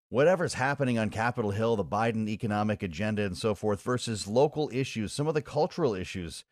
[0.08, 5.12] whatever's happening on Capitol Hill, the Biden economic agenda, and so forth, versus local issues,
[5.12, 6.44] some of the cultural issues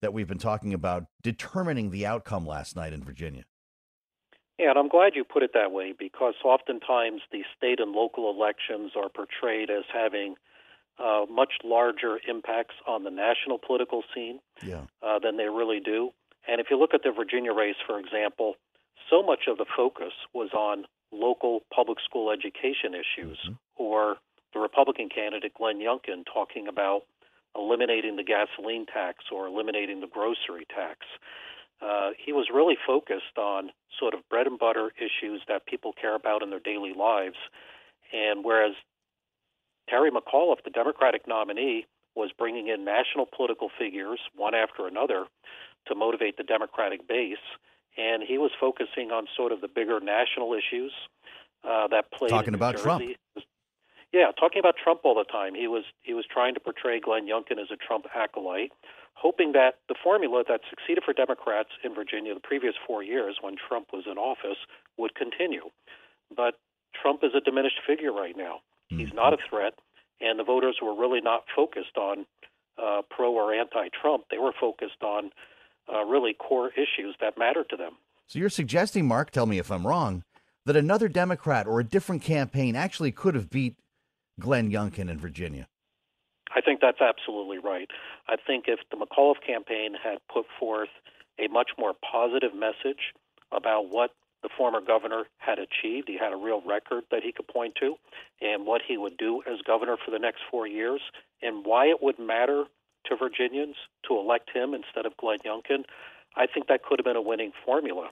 [0.00, 3.44] that we've been talking about determining the outcome last night in Virginia.
[4.58, 8.30] Yeah, and I'm glad you put it that way because oftentimes the state and local
[8.30, 10.36] elections are portrayed as having
[11.02, 14.82] uh, much larger impacts on the national political scene yeah.
[15.02, 16.10] uh, than they really do.
[16.48, 18.54] And if you look at the Virginia race, for example,
[19.10, 23.52] so much of the focus was on local public school education issues, mm-hmm.
[23.76, 24.16] or
[24.54, 27.02] the Republican candidate Glenn Youngkin talking about
[27.56, 31.00] eliminating the gasoline tax or eliminating the grocery tax.
[31.82, 36.14] Uh, he was really focused on sort of bread and butter issues that people care
[36.14, 37.36] about in their daily lives.
[38.12, 38.74] And whereas
[39.88, 45.24] Terry McAuliffe, the Democratic nominee, was bringing in national political figures one after another
[45.86, 47.44] to motivate the Democratic base,
[47.96, 50.92] and he was focusing on sort of the bigger national issues
[51.64, 52.30] uh, that played.
[52.30, 52.76] Talking about.
[52.78, 53.02] Trump.
[54.12, 55.54] Yeah, talking about Trump all the time.
[55.54, 58.72] He was he was trying to portray Glenn Youngkin as a Trump acolyte,
[59.14, 63.56] hoping that the formula that succeeded for Democrats in Virginia the previous four years when
[63.56, 64.58] Trump was in office
[64.98, 65.70] would continue.
[66.34, 66.60] But
[67.00, 68.60] Trump is a diminished figure right now.
[68.92, 69.04] Mm-hmm.
[69.04, 69.74] He's not a threat,
[70.20, 72.26] and the voters were really not focused on
[72.82, 74.24] uh, pro or anti-Trump.
[74.30, 75.30] They were focused on
[75.92, 77.92] uh, really core issues that matter to them.
[78.26, 80.24] So you're suggesting, Mark, tell me if I'm wrong,
[80.66, 83.76] that another Democrat or a different campaign actually could have beat
[84.38, 85.66] Glenn Youngkin in Virginia.
[86.54, 87.88] I think that's absolutely right.
[88.28, 90.90] I think if the McAuliffe campaign had put forth
[91.38, 93.12] a much more positive message
[93.50, 94.10] about what
[94.42, 97.94] the former governor had achieved, he had a real record that he could point to,
[98.40, 101.00] and what he would do as governor for the next four years,
[101.40, 102.64] and why it would matter
[103.06, 103.76] to Virginians
[104.08, 105.84] to elect him instead of Glenn Youngkin,
[106.36, 108.10] I think that could have been a winning formula.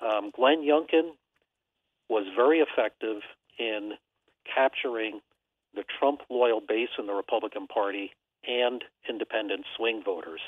[0.00, 1.12] Um, Glenn Youngkin
[2.08, 3.22] was very effective
[3.58, 3.92] in
[4.52, 5.20] capturing
[5.74, 8.12] the Trump loyal base in the Republican Party
[8.46, 10.40] and independent swing voters.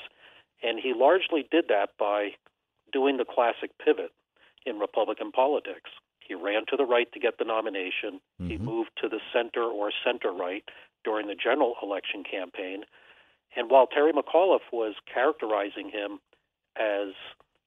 [0.63, 2.31] And he largely did that by
[2.91, 4.11] doing the classic pivot
[4.67, 5.89] in Republican politics.
[6.19, 8.19] He ran to the right to get the nomination.
[8.41, 8.49] Mm-hmm.
[8.49, 10.63] He moved to the center or center right
[11.05, 12.83] during the general election campaign.
[13.55, 16.19] And while Terry McAuliffe was characterizing him
[16.75, 17.15] as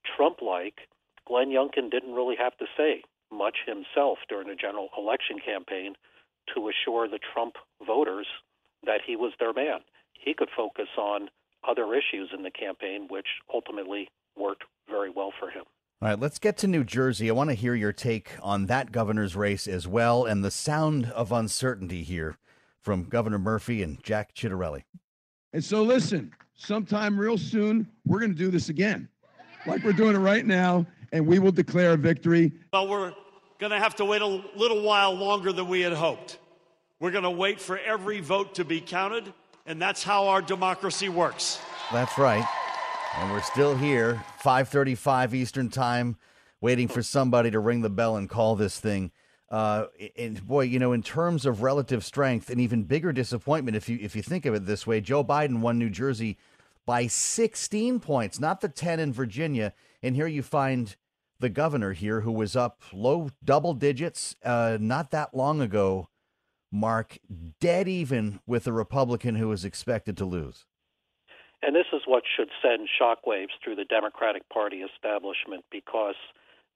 [0.04, 0.88] Trump like,
[1.26, 5.94] Glenn Youngkin didn't really have to say much himself during the general election campaign
[6.54, 8.26] to assure the Trump voters
[8.84, 9.80] that he was their man.
[10.12, 11.28] He could focus on
[11.66, 15.64] other issues in the campaign, which ultimately worked very well for him.
[16.02, 17.28] All right, let's get to New Jersey.
[17.28, 21.12] I want to hear your take on that governor's race as well and the sound
[21.12, 22.38] of uncertainty here
[22.80, 24.84] from Governor Murphy and Jack Ciattarelli.
[25.52, 29.10] And so, listen, sometime real soon, we're going to do this again,
[29.66, 32.50] like we're doing it right now and we will declare a victory.
[32.72, 33.12] Well, we're
[33.58, 36.38] going to have to wait a little while longer than we had hoped.
[36.98, 39.34] We're going to wait for every vote to be counted,
[39.66, 41.60] and that's how our democracy works.
[41.92, 42.46] That's right.
[43.16, 46.16] And we're still here, 5:35 Eastern Time,
[46.60, 49.10] waiting for somebody to ring the bell and call this thing.
[49.50, 53.88] Uh, and boy, you know, in terms of relative strength, an even bigger disappointment if
[53.88, 56.38] you if you think of it this way, Joe Biden won New Jersey
[56.86, 59.72] by 16 points, not the 10 in Virginia.
[60.02, 60.94] And here you find
[61.40, 66.08] the governor here who was up low double digits uh, not that long ago,
[66.70, 67.18] Mark,
[67.58, 70.66] dead even with a Republican who was expected to lose.
[71.62, 76.14] And this is what should send shockwaves through the Democratic Party establishment because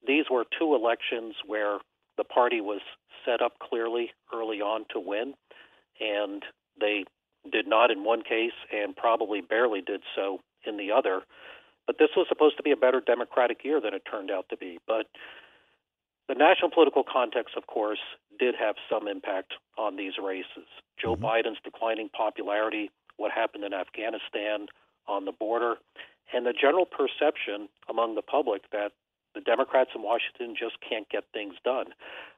[0.07, 1.79] these were two elections where
[2.17, 2.81] the party was
[3.25, 5.35] set up clearly early on to win,
[6.01, 6.43] and
[6.79, 7.05] they
[7.51, 11.23] did not in one case and probably barely did so in the other.
[11.87, 14.57] But this was supposed to be a better Democratic year than it turned out to
[14.57, 14.79] be.
[14.87, 15.07] But
[16.29, 17.99] the national political context, of course,
[18.39, 20.69] did have some impact on these races.
[21.01, 21.25] Joe mm-hmm.
[21.25, 24.67] Biden's declining popularity what happened in Afghanistan
[25.07, 25.77] on the border,
[26.33, 28.93] and the general perception among the public that
[29.35, 31.87] the Democrats in Washington just can't get things done.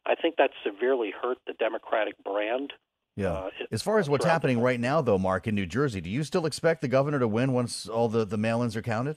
[0.07, 2.73] I think that severely hurt the Democratic brand.
[3.17, 3.33] Yeah.
[3.33, 6.23] Uh, as far as what's happening right now, though, Mark, in New Jersey, do you
[6.23, 9.17] still expect the governor to win once all the, the mail ins are counted?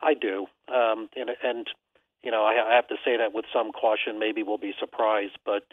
[0.00, 0.46] I do.
[0.68, 1.66] Um, and, and,
[2.22, 4.18] you know, I, I have to say that with some caution.
[4.18, 5.64] Maybe we'll be surprised, but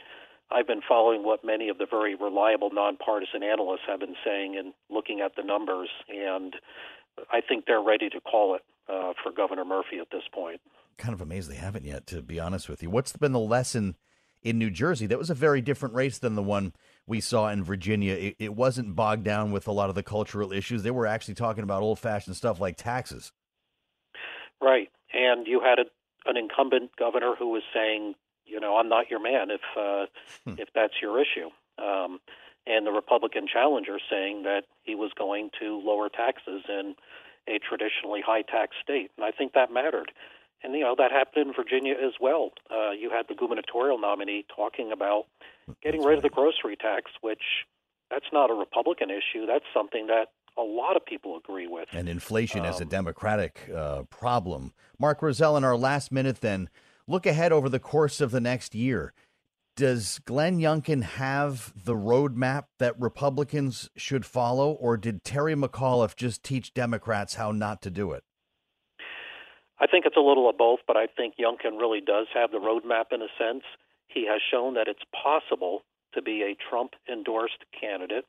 [0.51, 4.73] I've been following what many of the very reliable nonpartisan analysts have been saying and
[4.89, 6.55] looking at the numbers, and
[7.31, 10.59] I think they're ready to call it uh, for Governor Murphy at this point.
[10.97, 12.89] Kind of amazed they haven't yet, to be honest with you.
[12.89, 13.95] What's been the lesson
[14.43, 15.05] in New Jersey?
[15.05, 16.73] That was a very different race than the one
[17.07, 18.13] we saw in Virginia.
[18.13, 20.83] It, it wasn't bogged down with a lot of the cultural issues.
[20.83, 23.31] They were actually talking about old fashioned stuff like taxes.
[24.61, 24.89] Right.
[25.13, 28.15] And you had a, an incumbent governor who was saying,
[28.51, 30.05] you know, I'm not your man if uh,
[30.45, 30.55] hmm.
[30.59, 31.49] if that's your issue.
[31.81, 32.19] Um,
[32.67, 36.95] and the Republican challenger saying that he was going to lower taxes in
[37.47, 39.09] a traditionally high tax state.
[39.17, 40.11] And I think that mattered.
[40.63, 42.51] And, you know, that happened in Virginia as well.
[42.69, 45.25] Uh, you had the gubernatorial nominee talking about
[45.81, 47.41] getting rid of the grocery tax, which
[48.11, 49.47] that's not a Republican issue.
[49.47, 51.87] That's something that a lot of people agree with.
[51.93, 54.73] And inflation um, as a Democratic uh, problem.
[54.99, 56.69] Mark Rozell, in our last minute, then
[57.11, 59.13] look ahead over the course of the next year.
[59.75, 66.43] Does Glenn Youngkin have the roadmap that Republicans should follow, or did Terry McAuliffe just
[66.43, 68.23] teach Democrats how not to do it?
[69.79, 72.59] I think it's a little of both, but I think Youngkin really does have the
[72.59, 73.63] roadmap in a sense.
[74.07, 75.81] He has shown that it's possible
[76.13, 78.25] to be a Trump endorsed candidate,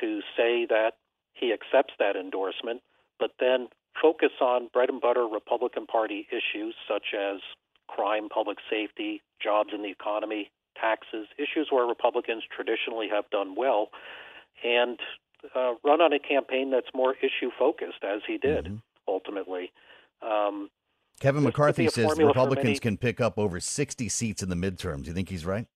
[0.00, 0.92] to say that
[1.32, 2.82] he accepts that endorsement,
[3.18, 3.68] but then
[4.00, 7.40] focus on bread and butter Republican Party issues such as
[7.88, 13.88] crime, public safety, jobs in the economy, taxes, issues where Republicans traditionally have done well,
[14.64, 14.98] and
[15.54, 18.76] uh, run on a campaign that's more issue focused, as he did mm-hmm.
[19.08, 19.72] ultimately.
[20.22, 20.70] Um,
[21.20, 22.78] Kevin McCarthy says Republicans many...
[22.78, 25.02] can pick up over 60 seats in the midterms.
[25.02, 25.66] Do you think he's right?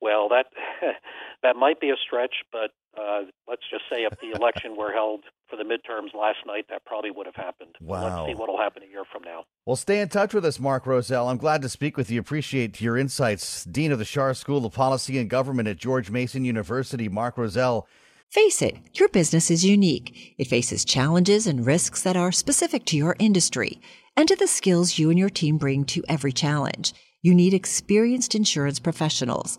[0.00, 0.46] Well, that
[1.42, 5.24] that might be a stretch, but uh, let's just say if the election were held
[5.48, 7.76] for the midterms last night, that probably would have happened.
[7.80, 8.02] Wow.
[8.02, 9.44] Let's see what will happen a year from now.
[9.64, 11.30] Well, stay in touch with us, Mark Rozell.
[11.30, 12.20] I'm glad to speak with you.
[12.20, 13.64] Appreciate your insights.
[13.64, 17.84] Dean of the Schar School of Policy and Government at George Mason University, Mark Rozell.
[18.30, 20.34] Face it, your business is unique.
[20.36, 23.80] It faces challenges and risks that are specific to your industry
[24.16, 26.92] and to the skills you and your team bring to every challenge.
[27.22, 29.58] You need experienced insurance professionals.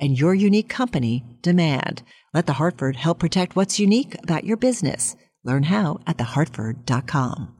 [0.00, 2.02] and your unique company demand.
[2.34, 5.16] Let the Hartford help protect what's unique about your business.
[5.44, 7.59] Learn how at thehartford.com.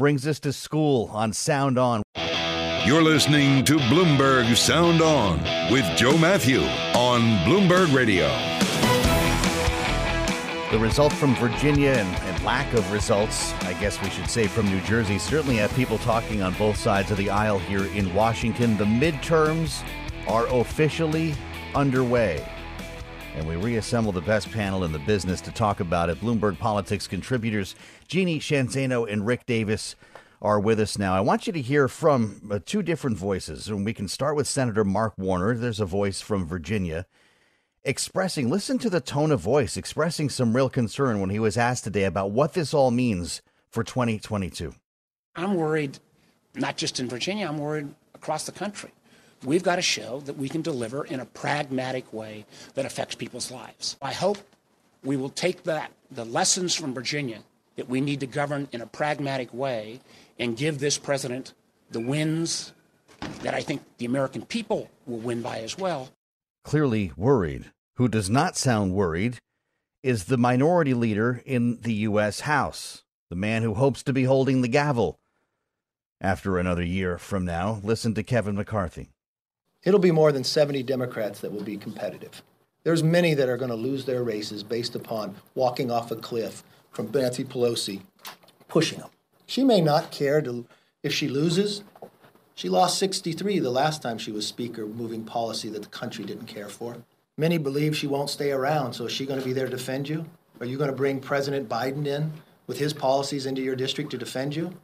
[0.00, 2.02] brings us to school on Sound On.
[2.86, 5.38] You're listening to Bloomberg Sound On
[5.70, 6.62] with Joe Mathieu
[6.94, 8.26] on Bloomberg Radio.
[10.70, 14.64] The result from Virginia and, and, lack of results, I guess we should say, from
[14.70, 18.78] New Jersey certainly have people talking on both sides of the aisle here in Washington.
[18.78, 19.86] The midterms
[20.26, 21.34] are officially
[21.74, 22.42] underway
[23.34, 26.20] and we reassemble the best panel in the business to talk about it.
[26.20, 27.76] Bloomberg Politics contributors
[28.10, 29.94] Jeannie Sheehan Zaino and Rick Davis
[30.42, 31.14] are with us now.
[31.14, 34.48] I want you to hear from uh, two different voices, and we can start with
[34.48, 35.54] Senator Mark Warner.
[35.54, 37.06] There's a voice from Virginia
[37.84, 41.84] expressing, listen to the tone of voice, expressing some real concern when he was asked
[41.84, 44.74] today about what this all means for 2022.
[45.36, 46.00] I'm worried,
[46.56, 48.90] not just in Virginia, I'm worried across the country.
[49.44, 52.44] We've got to show that we can deliver in a pragmatic way
[52.74, 53.96] that affects people's lives.
[54.02, 54.38] I hope
[55.04, 57.44] we will take that, the lessons from Virginia,
[57.80, 60.00] that we need to govern in a pragmatic way
[60.38, 61.54] and give this president
[61.90, 62.74] the wins
[63.40, 66.10] that I think the American people will win by as well.
[66.62, 67.72] Clearly worried.
[67.94, 69.38] Who does not sound worried
[70.02, 72.40] is the minority leader in the U.S.
[72.40, 75.18] House, the man who hopes to be holding the gavel
[76.20, 77.80] after another year from now.
[77.82, 79.08] Listen to Kevin McCarthy.
[79.84, 82.42] It'll be more than 70 Democrats that will be competitive.
[82.84, 86.62] There's many that are going to lose their races based upon walking off a cliff
[86.90, 88.02] from Nancy Pelosi
[88.68, 89.10] pushing them.
[89.46, 90.66] She may not care to
[91.02, 91.82] if she loses.
[92.54, 96.46] She lost 63 the last time she was speaker, moving policy that the country didn't
[96.46, 96.96] care for.
[97.38, 100.08] Many believe she won't stay around, so is she going to be there to defend
[100.08, 100.26] you?
[100.60, 102.32] Are you going to bring President Biden in
[102.66, 104.74] with his policies into your district to defend you?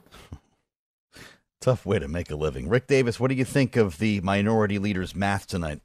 [1.61, 2.69] Tough way to make a living.
[2.69, 5.83] Rick Davis, what do you think of the minority leader's math tonight?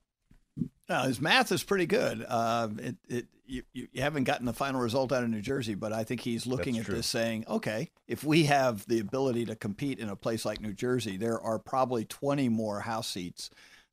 [0.87, 2.25] Uh, his math is pretty good.
[2.27, 5.91] Uh, it, it, you, you haven't gotten the final result out of New Jersey, but
[5.91, 6.95] I think he's looking That's at true.
[6.95, 10.73] this saying, okay, if we have the ability to compete in a place like New
[10.73, 13.49] Jersey, there are probably 20 more House seats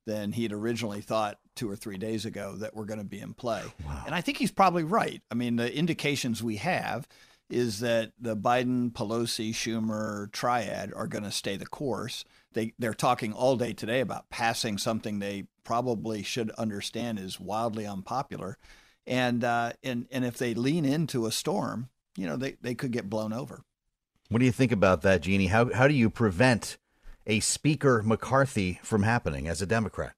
[0.07, 3.21] than he had originally thought two or three days ago that were going to be
[3.21, 3.63] in play.
[4.07, 5.21] And I think he's probably right.
[5.31, 7.07] I mean, the indications we have
[7.51, 12.25] is that the Biden, Pelosi, Schumer triad are going to stay the course.
[12.53, 17.87] They they're talking all day today about passing something they probably should understand is wildly
[17.87, 18.57] unpopular,
[19.09, 22.93] and uh, and and if they lean into a storm, you know, they they could
[22.93, 23.63] get blown over.
[24.29, 25.47] What do you think about that, Jeannie?
[25.47, 26.77] How how do you prevent
[27.27, 30.13] a Speaker McCarthy from happening as a Democrat?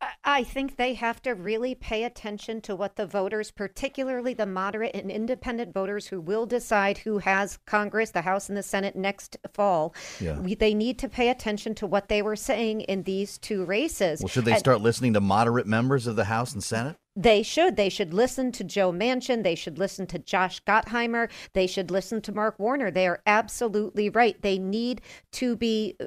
[0.00, 4.46] I- I think they have to really pay attention to what the voters, particularly the
[4.46, 8.96] moderate and independent voters who will decide who has Congress, the House, and the Senate
[8.96, 9.94] next fall.
[10.20, 10.38] Yeah.
[10.40, 14.20] We, they need to pay attention to what they were saying in these two races.
[14.20, 16.96] Well, should they And- start listening to moderate members of the House and Senate?
[17.14, 17.76] They should.
[17.76, 19.42] They should listen to Joe Manchin.
[19.42, 21.28] They should listen to Josh Gottheimer.
[21.52, 22.90] They should listen to Mark Warner.
[22.90, 24.40] They are absolutely right.
[24.40, 25.02] They need
[25.32, 25.98] to be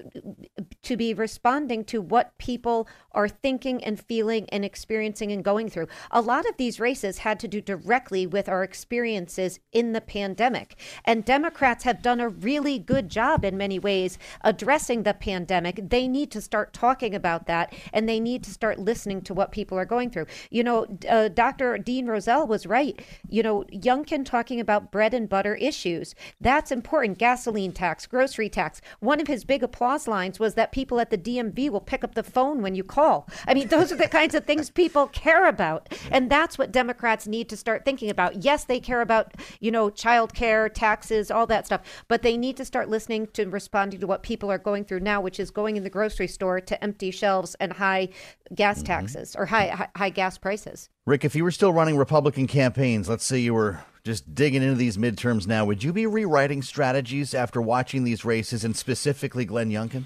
[0.81, 5.87] to be responding to what people are thinking and feeling and experiencing and going through.
[6.09, 10.75] A lot of these races had to do directly with our experiences in the pandemic.
[11.05, 15.87] And Democrats have done a really good job in many ways addressing the pandemic.
[15.89, 19.51] They need to start talking about that and they need to start listening to what
[19.51, 20.25] people are going through.
[20.49, 21.77] You know, uh, Dr.
[21.77, 22.99] Dean Rozell was right.
[23.29, 26.15] You know, Youngkin talking about bread and butter issues.
[26.39, 27.17] That's important.
[27.17, 28.81] Gasoline tax, grocery tax.
[28.99, 32.15] One of his big applause lines was that people at the DMV will pick up
[32.15, 33.27] the phone when you call.
[33.47, 35.93] I mean, those are the kinds of things people care about.
[36.11, 38.43] And that's what Democrats need to start thinking about.
[38.43, 42.57] Yes, they care about, you know, child care, taxes, all that stuff, but they need
[42.57, 45.77] to start listening to responding to what people are going through now, which is going
[45.77, 48.09] in the grocery store to empty shelves and high
[48.53, 50.89] gas taxes or high, high, high gas prices.
[51.05, 54.75] Rick, if you were still running Republican campaigns, let's say you were just digging into
[54.75, 59.71] these midterms now, would you be rewriting strategies after watching these races and specifically Glenn
[59.71, 60.05] Youngkin?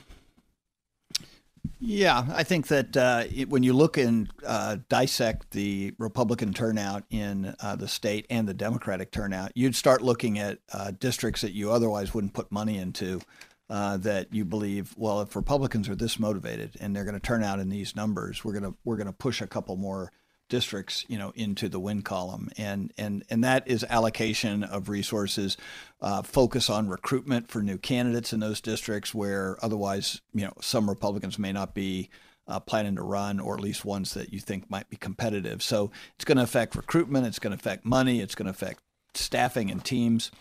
[1.82, 7.04] Yeah, I think that uh, it, when you look and uh, dissect the Republican turnout
[7.10, 11.54] in uh, the state and the Democratic turnout, you'd start looking at uh, districts that
[11.54, 13.22] you otherwise wouldn't put money into.
[13.70, 17.44] Uh, that you believe, well, if Republicans are this motivated and they're going to turn
[17.44, 20.12] out in these numbers, we're going to we're going to push a couple more
[20.50, 25.56] districts, you know, into the win column, and and and that is allocation of resources,
[26.02, 30.90] uh, focus on recruitment for new candidates in those districts where otherwise, you know, some
[30.90, 32.10] Republicans may not be.
[32.48, 35.62] Uh, planning to run, or at least ones that you think might be competitive.
[35.62, 37.28] So it's going to affect recruitment.
[37.28, 38.22] It's going to affect money.
[38.22, 38.82] It's going to affect
[39.14, 40.32] staffing and teams.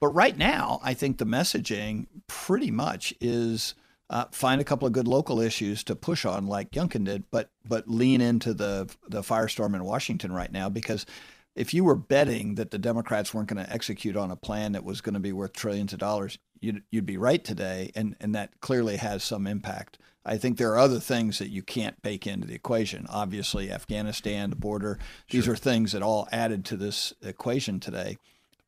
[0.00, 3.74] But right now, I think the messaging pretty much is
[4.10, 7.50] uh, find a couple of good local issues to push on, like Youngkin did, but
[7.66, 11.06] but lean into the the firestorm in Washington right now because
[11.54, 14.84] if you were betting that the Democrats weren't going to execute on a plan that
[14.84, 18.34] was going to be worth trillions of dollars, you'd you'd be right today, and and
[18.34, 19.98] that clearly has some impact.
[20.24, 23.06] I think there are other things that you can't bake into the equation.
[23.08, 24.98] Obviously, Afghanistan, the border;
[25.30, 28.16] these are things that all added to this equation today.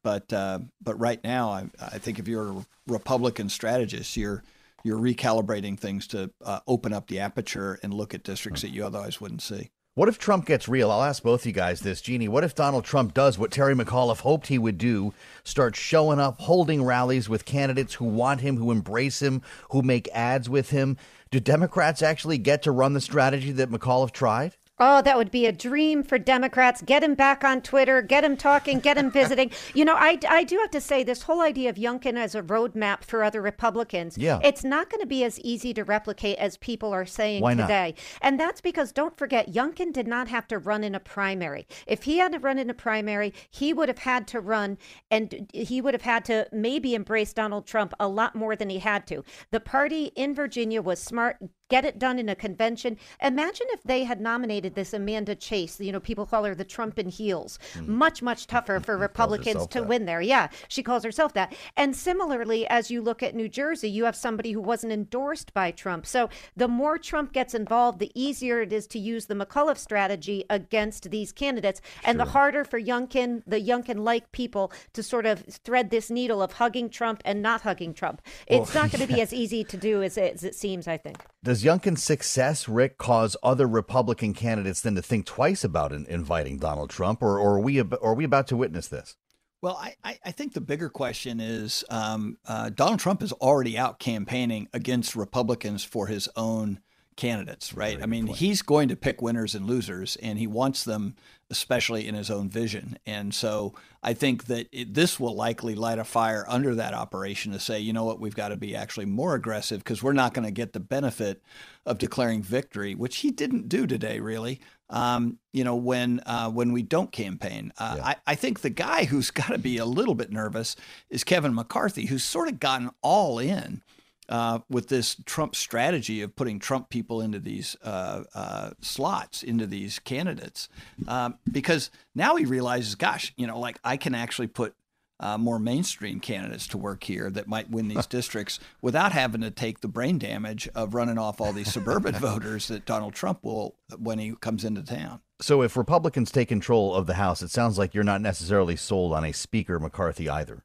[0.02, 4.42] But uh, but right now, I, I think if you're a Republican strategist, you're
[4.82, 8.84] you're recalibrating things to uh, open up the aperture and look at districts that you
[8.84, 9.70] otherwise wouldn't see.
[9.96, 10.90] What if Trump gets real?
[10.90, 12.26] I'll ask both you guys this, Jeannie.
[12.26, 15.14] What if Donald Trump does what Terry McAuliffe hoped he would do?
[15.44, 19.40] Start showing up, holding rallies with candidates who want him, who embrace him,
[19.70, 20.96] who make ads with him.
[21.30, 24.56] Do Democrats actually get to run the strategy that McAuliffe tried?
[24.80, 26.82] Oh, that would be a dream for Democrats.
[26.82, 29.52] Get him back on Twitter, get him talking, get him visiting.
[29.74, 32.42] you know, I, I do have to say, this whole idea of Youngkin as a
[32.42, 34.40] roadmap for other Republicans, Yeah.
[34.42, 37.68] it's not going to be as easy to replicate as people are saying Why not?
[37.68, 37.94] today.
[38.20, 41.68] And that's because, don't forget, Youngkin did not have to run in a primary.
[41.86, 44.76] If he had to run in a primary, he would have had to run
[45.08, 48.80] and he would have had to maybe embrace Donald Trump a lot more than he
[48.80, 49.22] had to.
[49.52, 51.36] The party in Virginia was smart,
[51.68, 52.96] get it done in a convention.
[53.22, 55.80] Imagine if they had nominated this Amanda Chase.
[55.80, 57.58] You know, people call her the Trump in heels.
[57.86, 59.88] Much, much tougher for Republicans to that.
[59.88, 60.20] win there.
[60.20, 61.54] Yeah, she calls herself that.
[61.76, 65.70] And similarly, as you look at New Jersey, you have somebody who wasn't endorsed by
[65.70, 66.06] Trump.
[66.06, 70.44] So the more Trump gets involved, the easier it is to use the McAuliffe strategy
[70.50, 75.90] against these candidates, and the harder for Youngkin, the Youngkin-like people, to sort of thread
[75.90, 78.20] this needle of hugging Trump and not hugging Trump.
[78.46, 80.86] It's Well, not going to be as easy to do as it, as it seems.
[80.86, 81.18] I think.
[81.44, 86.58] Does Youngkin's success, Rick, cause other Republican candidates then to think twice about in, inviting
[86.58, 89.14] Donald Trump, or, or are we ab- are we about to witness this?
[89.60, 93.76] Well, I, I I think the bigger question is um, uh, Donald Trump is already
[93.76, 96.80] out campaigning against Republicans for his own
[97.16, 98.02] candidates, right?
[98.02, 101.14] I mean, he's going to pick winners and losers, and he wants them,
[101.50, 102.98] especially in his own vision.
[103.06, 107.52] And so I think that it, this will likely light a fire under that operation
[107.52, 110.34] to say, you know what, we've got to be actually more aggressive because we're not
[110.34, 111.42] going to get the benefit
[111.86, 114.60] of declaring victory, which he didn't do today, really.
[114.90, 119.04] Um, you know, when uh, when we don't campaign, uh, I, I think the guy
[119.04, 120.76] who's got to be a little bit nervous
[121.08, 123.82] is Kevin McCarthy, who's sort of gotten all in
[124.28, 129.66] uh, with this Trump strategy of putting Trump people into these uh, uh, slots, into
[129.66, 130.68] these candidates,
[131.08, 134.74] um, because now he realizes, gosh, you know, like I can actually put
[135.20, 139.50] uh, more mainstream candidates to work here that might win these districts without having to
[139.50, 143.76] take the brain damage of running off all these suburban voters that Donald Trump will
[143.96, 145.20] when he comes into town.
[145.40, 149.12] So if Republicans take control of the House, it sounds like you're not necessarily sold
[149.12, 150.64] on a Speaker McCarthy either.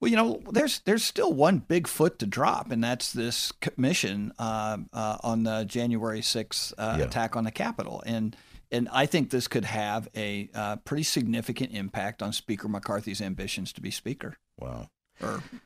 [0.00, 4.32] Well, you know, there's there's still one big foot to drop, and that's this commission
[4.38, 7.04] uh, uh, on the January 6th uh, Yeah.
[7.04, 8.34] attack on the Capitol, and
[8.72, 13.72] and I think this could have a uh, pretty significant impact on Speaker McCarthy's ambitions
[13.74, 14.36] to be Speaker.
[14.58, 14.88] Wow.
[15.20, 15.58] Or I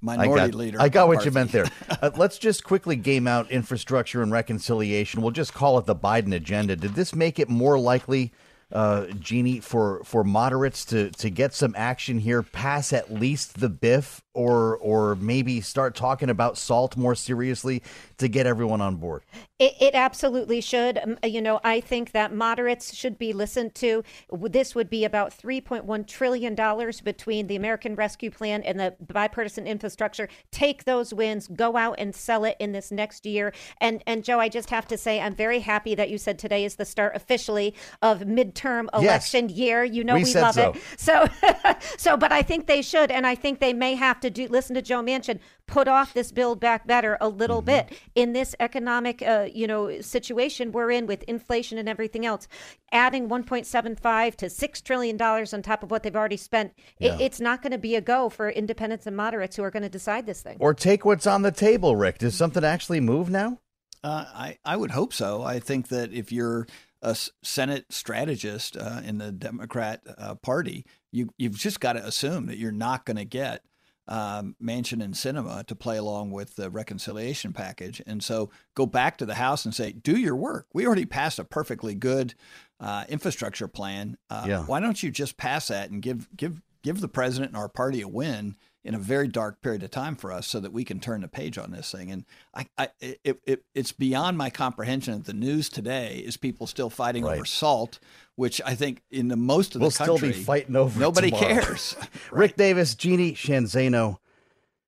[0.00, 0.80] minority got, leader.
[0.80, 1.66] I got what you meant there.
[2.02, 5.22] Uh, let's just quickly game out infrastructure and reconciliation.
[5.22, 6.76] We'll just call it the Biden agenda.
[6.76, 8.32] Did this make it more likely,
[8.72, 13.68] uh, Jeannie, for for moderates to to get some action here, pass at least the
[13.68, 17.82] BIF, or or maybe start talking about salt more seriously
[18.18, 19.22] to get everyone on board?
[19.58, 20.98] It, it absolutely should.
[20.98, 24.04] Um, you know, I think that moderates should be listened to.
[24.30, 26.54] This would be about $3.1 trillion
[27.02, 30.28] between the American Rescue Plan and the bipartisan infrastructure.
[30.50, 33.52] Take those wins, go out and sell it in this next year.
[33.80, 36.64] And, and Joe, I just have to say, I'm very happy that you said today
[36.66, 39.02] is the start officially of midterm Yes.
[39.02, 39.84] election year.
[39.84, 40.72] You know, We we, love so.
[40.72, 40.82] it.
[40.98, 41.26] So,
[41.96, 44.48] so, but I think they should, and I think they may have to do.
[44.48, 45.38] Listen to Joe Manchin.
[45.66, 47.88] Put off this Build Back Better a little Mm-hmm.
[47.88, 52.48] bit in this economic, uh, you know, situation we're in with inflation and everything else.
[52.92, 56.72] Adding 1.75 to six trillion dollars on top of what they've already spent.
[56.98, 57.14] Yeah.
[57.16, 59.82] It, it's not going to be a go for independents and moderates who are going
[59.82, 60.56] to decide this thing.
[60.60, 62.18] Or take what's on the table, Rick.
[62.18, 63.58] Does something actually move now?
[64.04, 65.42] Uh, I, I would hope so.
[65.42, 66.66] I think that if you're
[67.02, 72.46] a Senate strategist uh, in the Democrat uh, Party, you, you've just got to assume
[72.46, 73.62] that you're not going to get
[74.08, 78.00] um, Manchin and Sinema to play along with the reconciliation package.
[78.06, 80.66] And so go back to the House and say, do your work.
[80.72, 82.34] We already passed a perfectly good
[82.80, 84.16] uh, infrastructure plan.
[84.30, 84.64] Uh, Yeah.
[84.64, 88.00] Why don't you just pass that and give, give, give the president and our party
[88.00, 91.00] a win in a very dark period of time for us so that we can
[91.00, 92.08] turn the page on this thing.
[92.12, 92.24] And
[92.54, 96.88] I, I it, it, it's beyond my comprehension that the news today is people still
[96.88, 97.98] fighting over salt,
[98.36, 101.00] which I think in the most of the We'll country, still be fighting over.
[101.00, 101.62] Nobody tomorrow.
[101.62, 101.96] cares.
[102.30, 104.18] Rick Davis, Jeannie Sheehan Zaino,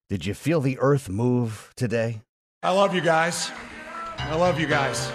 [0.09, 2.23] did you feel the earth move today?
[2.63, 3.51] I love you guys.
[4.19, 5.11] I love you guys.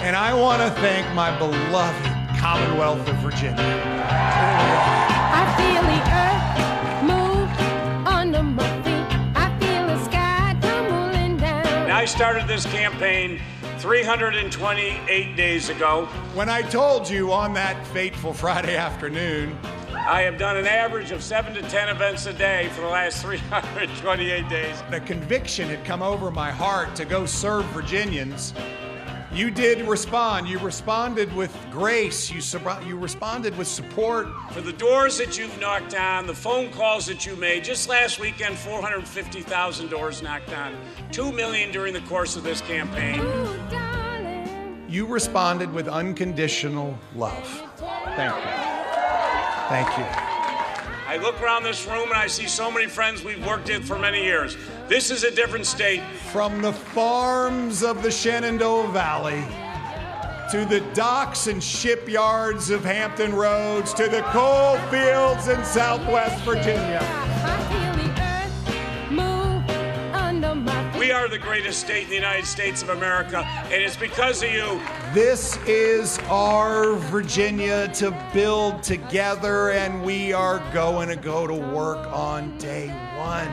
[0.00, 3.56] And I want to thank my beloved Commonwealth of Virginia.
[4.04, 6.31] I feel the
[12.02, 13.40] I started this campaign
[13.78, 16.06] 328 days ago.
[16.34, 19.56] When I told you on that fateful Friday afternoon,
[19.94, 23.22] I have done an average of seven to 10 events a day for the last
[23.22, 24.82] 328 days.
[24.90, 28.52] the conviction had come over my heart to go serve Virginians.
[29.32, 30.46] You did respond.
[30.46, 32.30] You responded with grace.
[32.30, 34.28] You, sub- you responded with support.
[34.50, 38.20] For the doors that you've knocked down, the phone calls that you made, just last
[38.20, 40.76] weekend, 450,000 doors knocked down,
[41.12, 43.22] 2 million during the course of this campaign.
[44.86, 47.48] You responded with unconditional love.
[48.14, 48.50] Thank you.
[49.70, 50.31] Thank you.
[51.12, 53.98] I look around this room and I see so many friends we've worked with for
[53.98, 54.56] many years.
[54.88, 56.02] This is a different state.
[56.32, 59.44] From the farms of the Shenandoah Valley
[60.52, 67.21] to the docks and shipyards of Hampton Roads to the coal fields in Southwest Virginia.
[71.12, 74.50] We are the greatest state in the United States of America, and it's because of
[74.50, 74.80] you.
[75.12, 81.98] This is our Virginia to build together, and we are going to go to work
[82.10, 82.88] on day
[83.18, 83.46] one.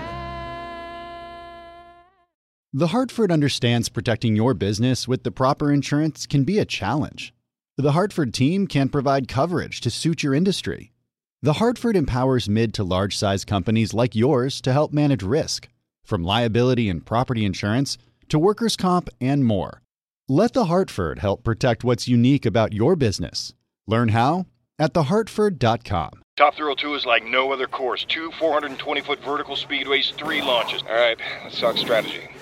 [2.71, 7.33] The Hartford understands protecting your business with the proper insurance can be a challenge.
[7.75, 10.93] The Hartford team can provide coverage to suit your industry.
[11.41, 15.67] The Hartford empowers mid to large size companies like yours to help manage risk,
[16.09, 17.97] from liability and property insurance
[18.27, 19.81] to workers' comp and more.
[20.27, 23.53] Let The Hartford help protect what's unique about your business.
[23.87, 24.45] Learn how
[24.77, 26.21] at thehartford.com.
[26.37, 28.05] Top Thrill 2 is like no other course.
[28.05, 30.81] Two 420 foot vertical speedways, three launches.
[30.83, 32.29] All right, let's talk strategy.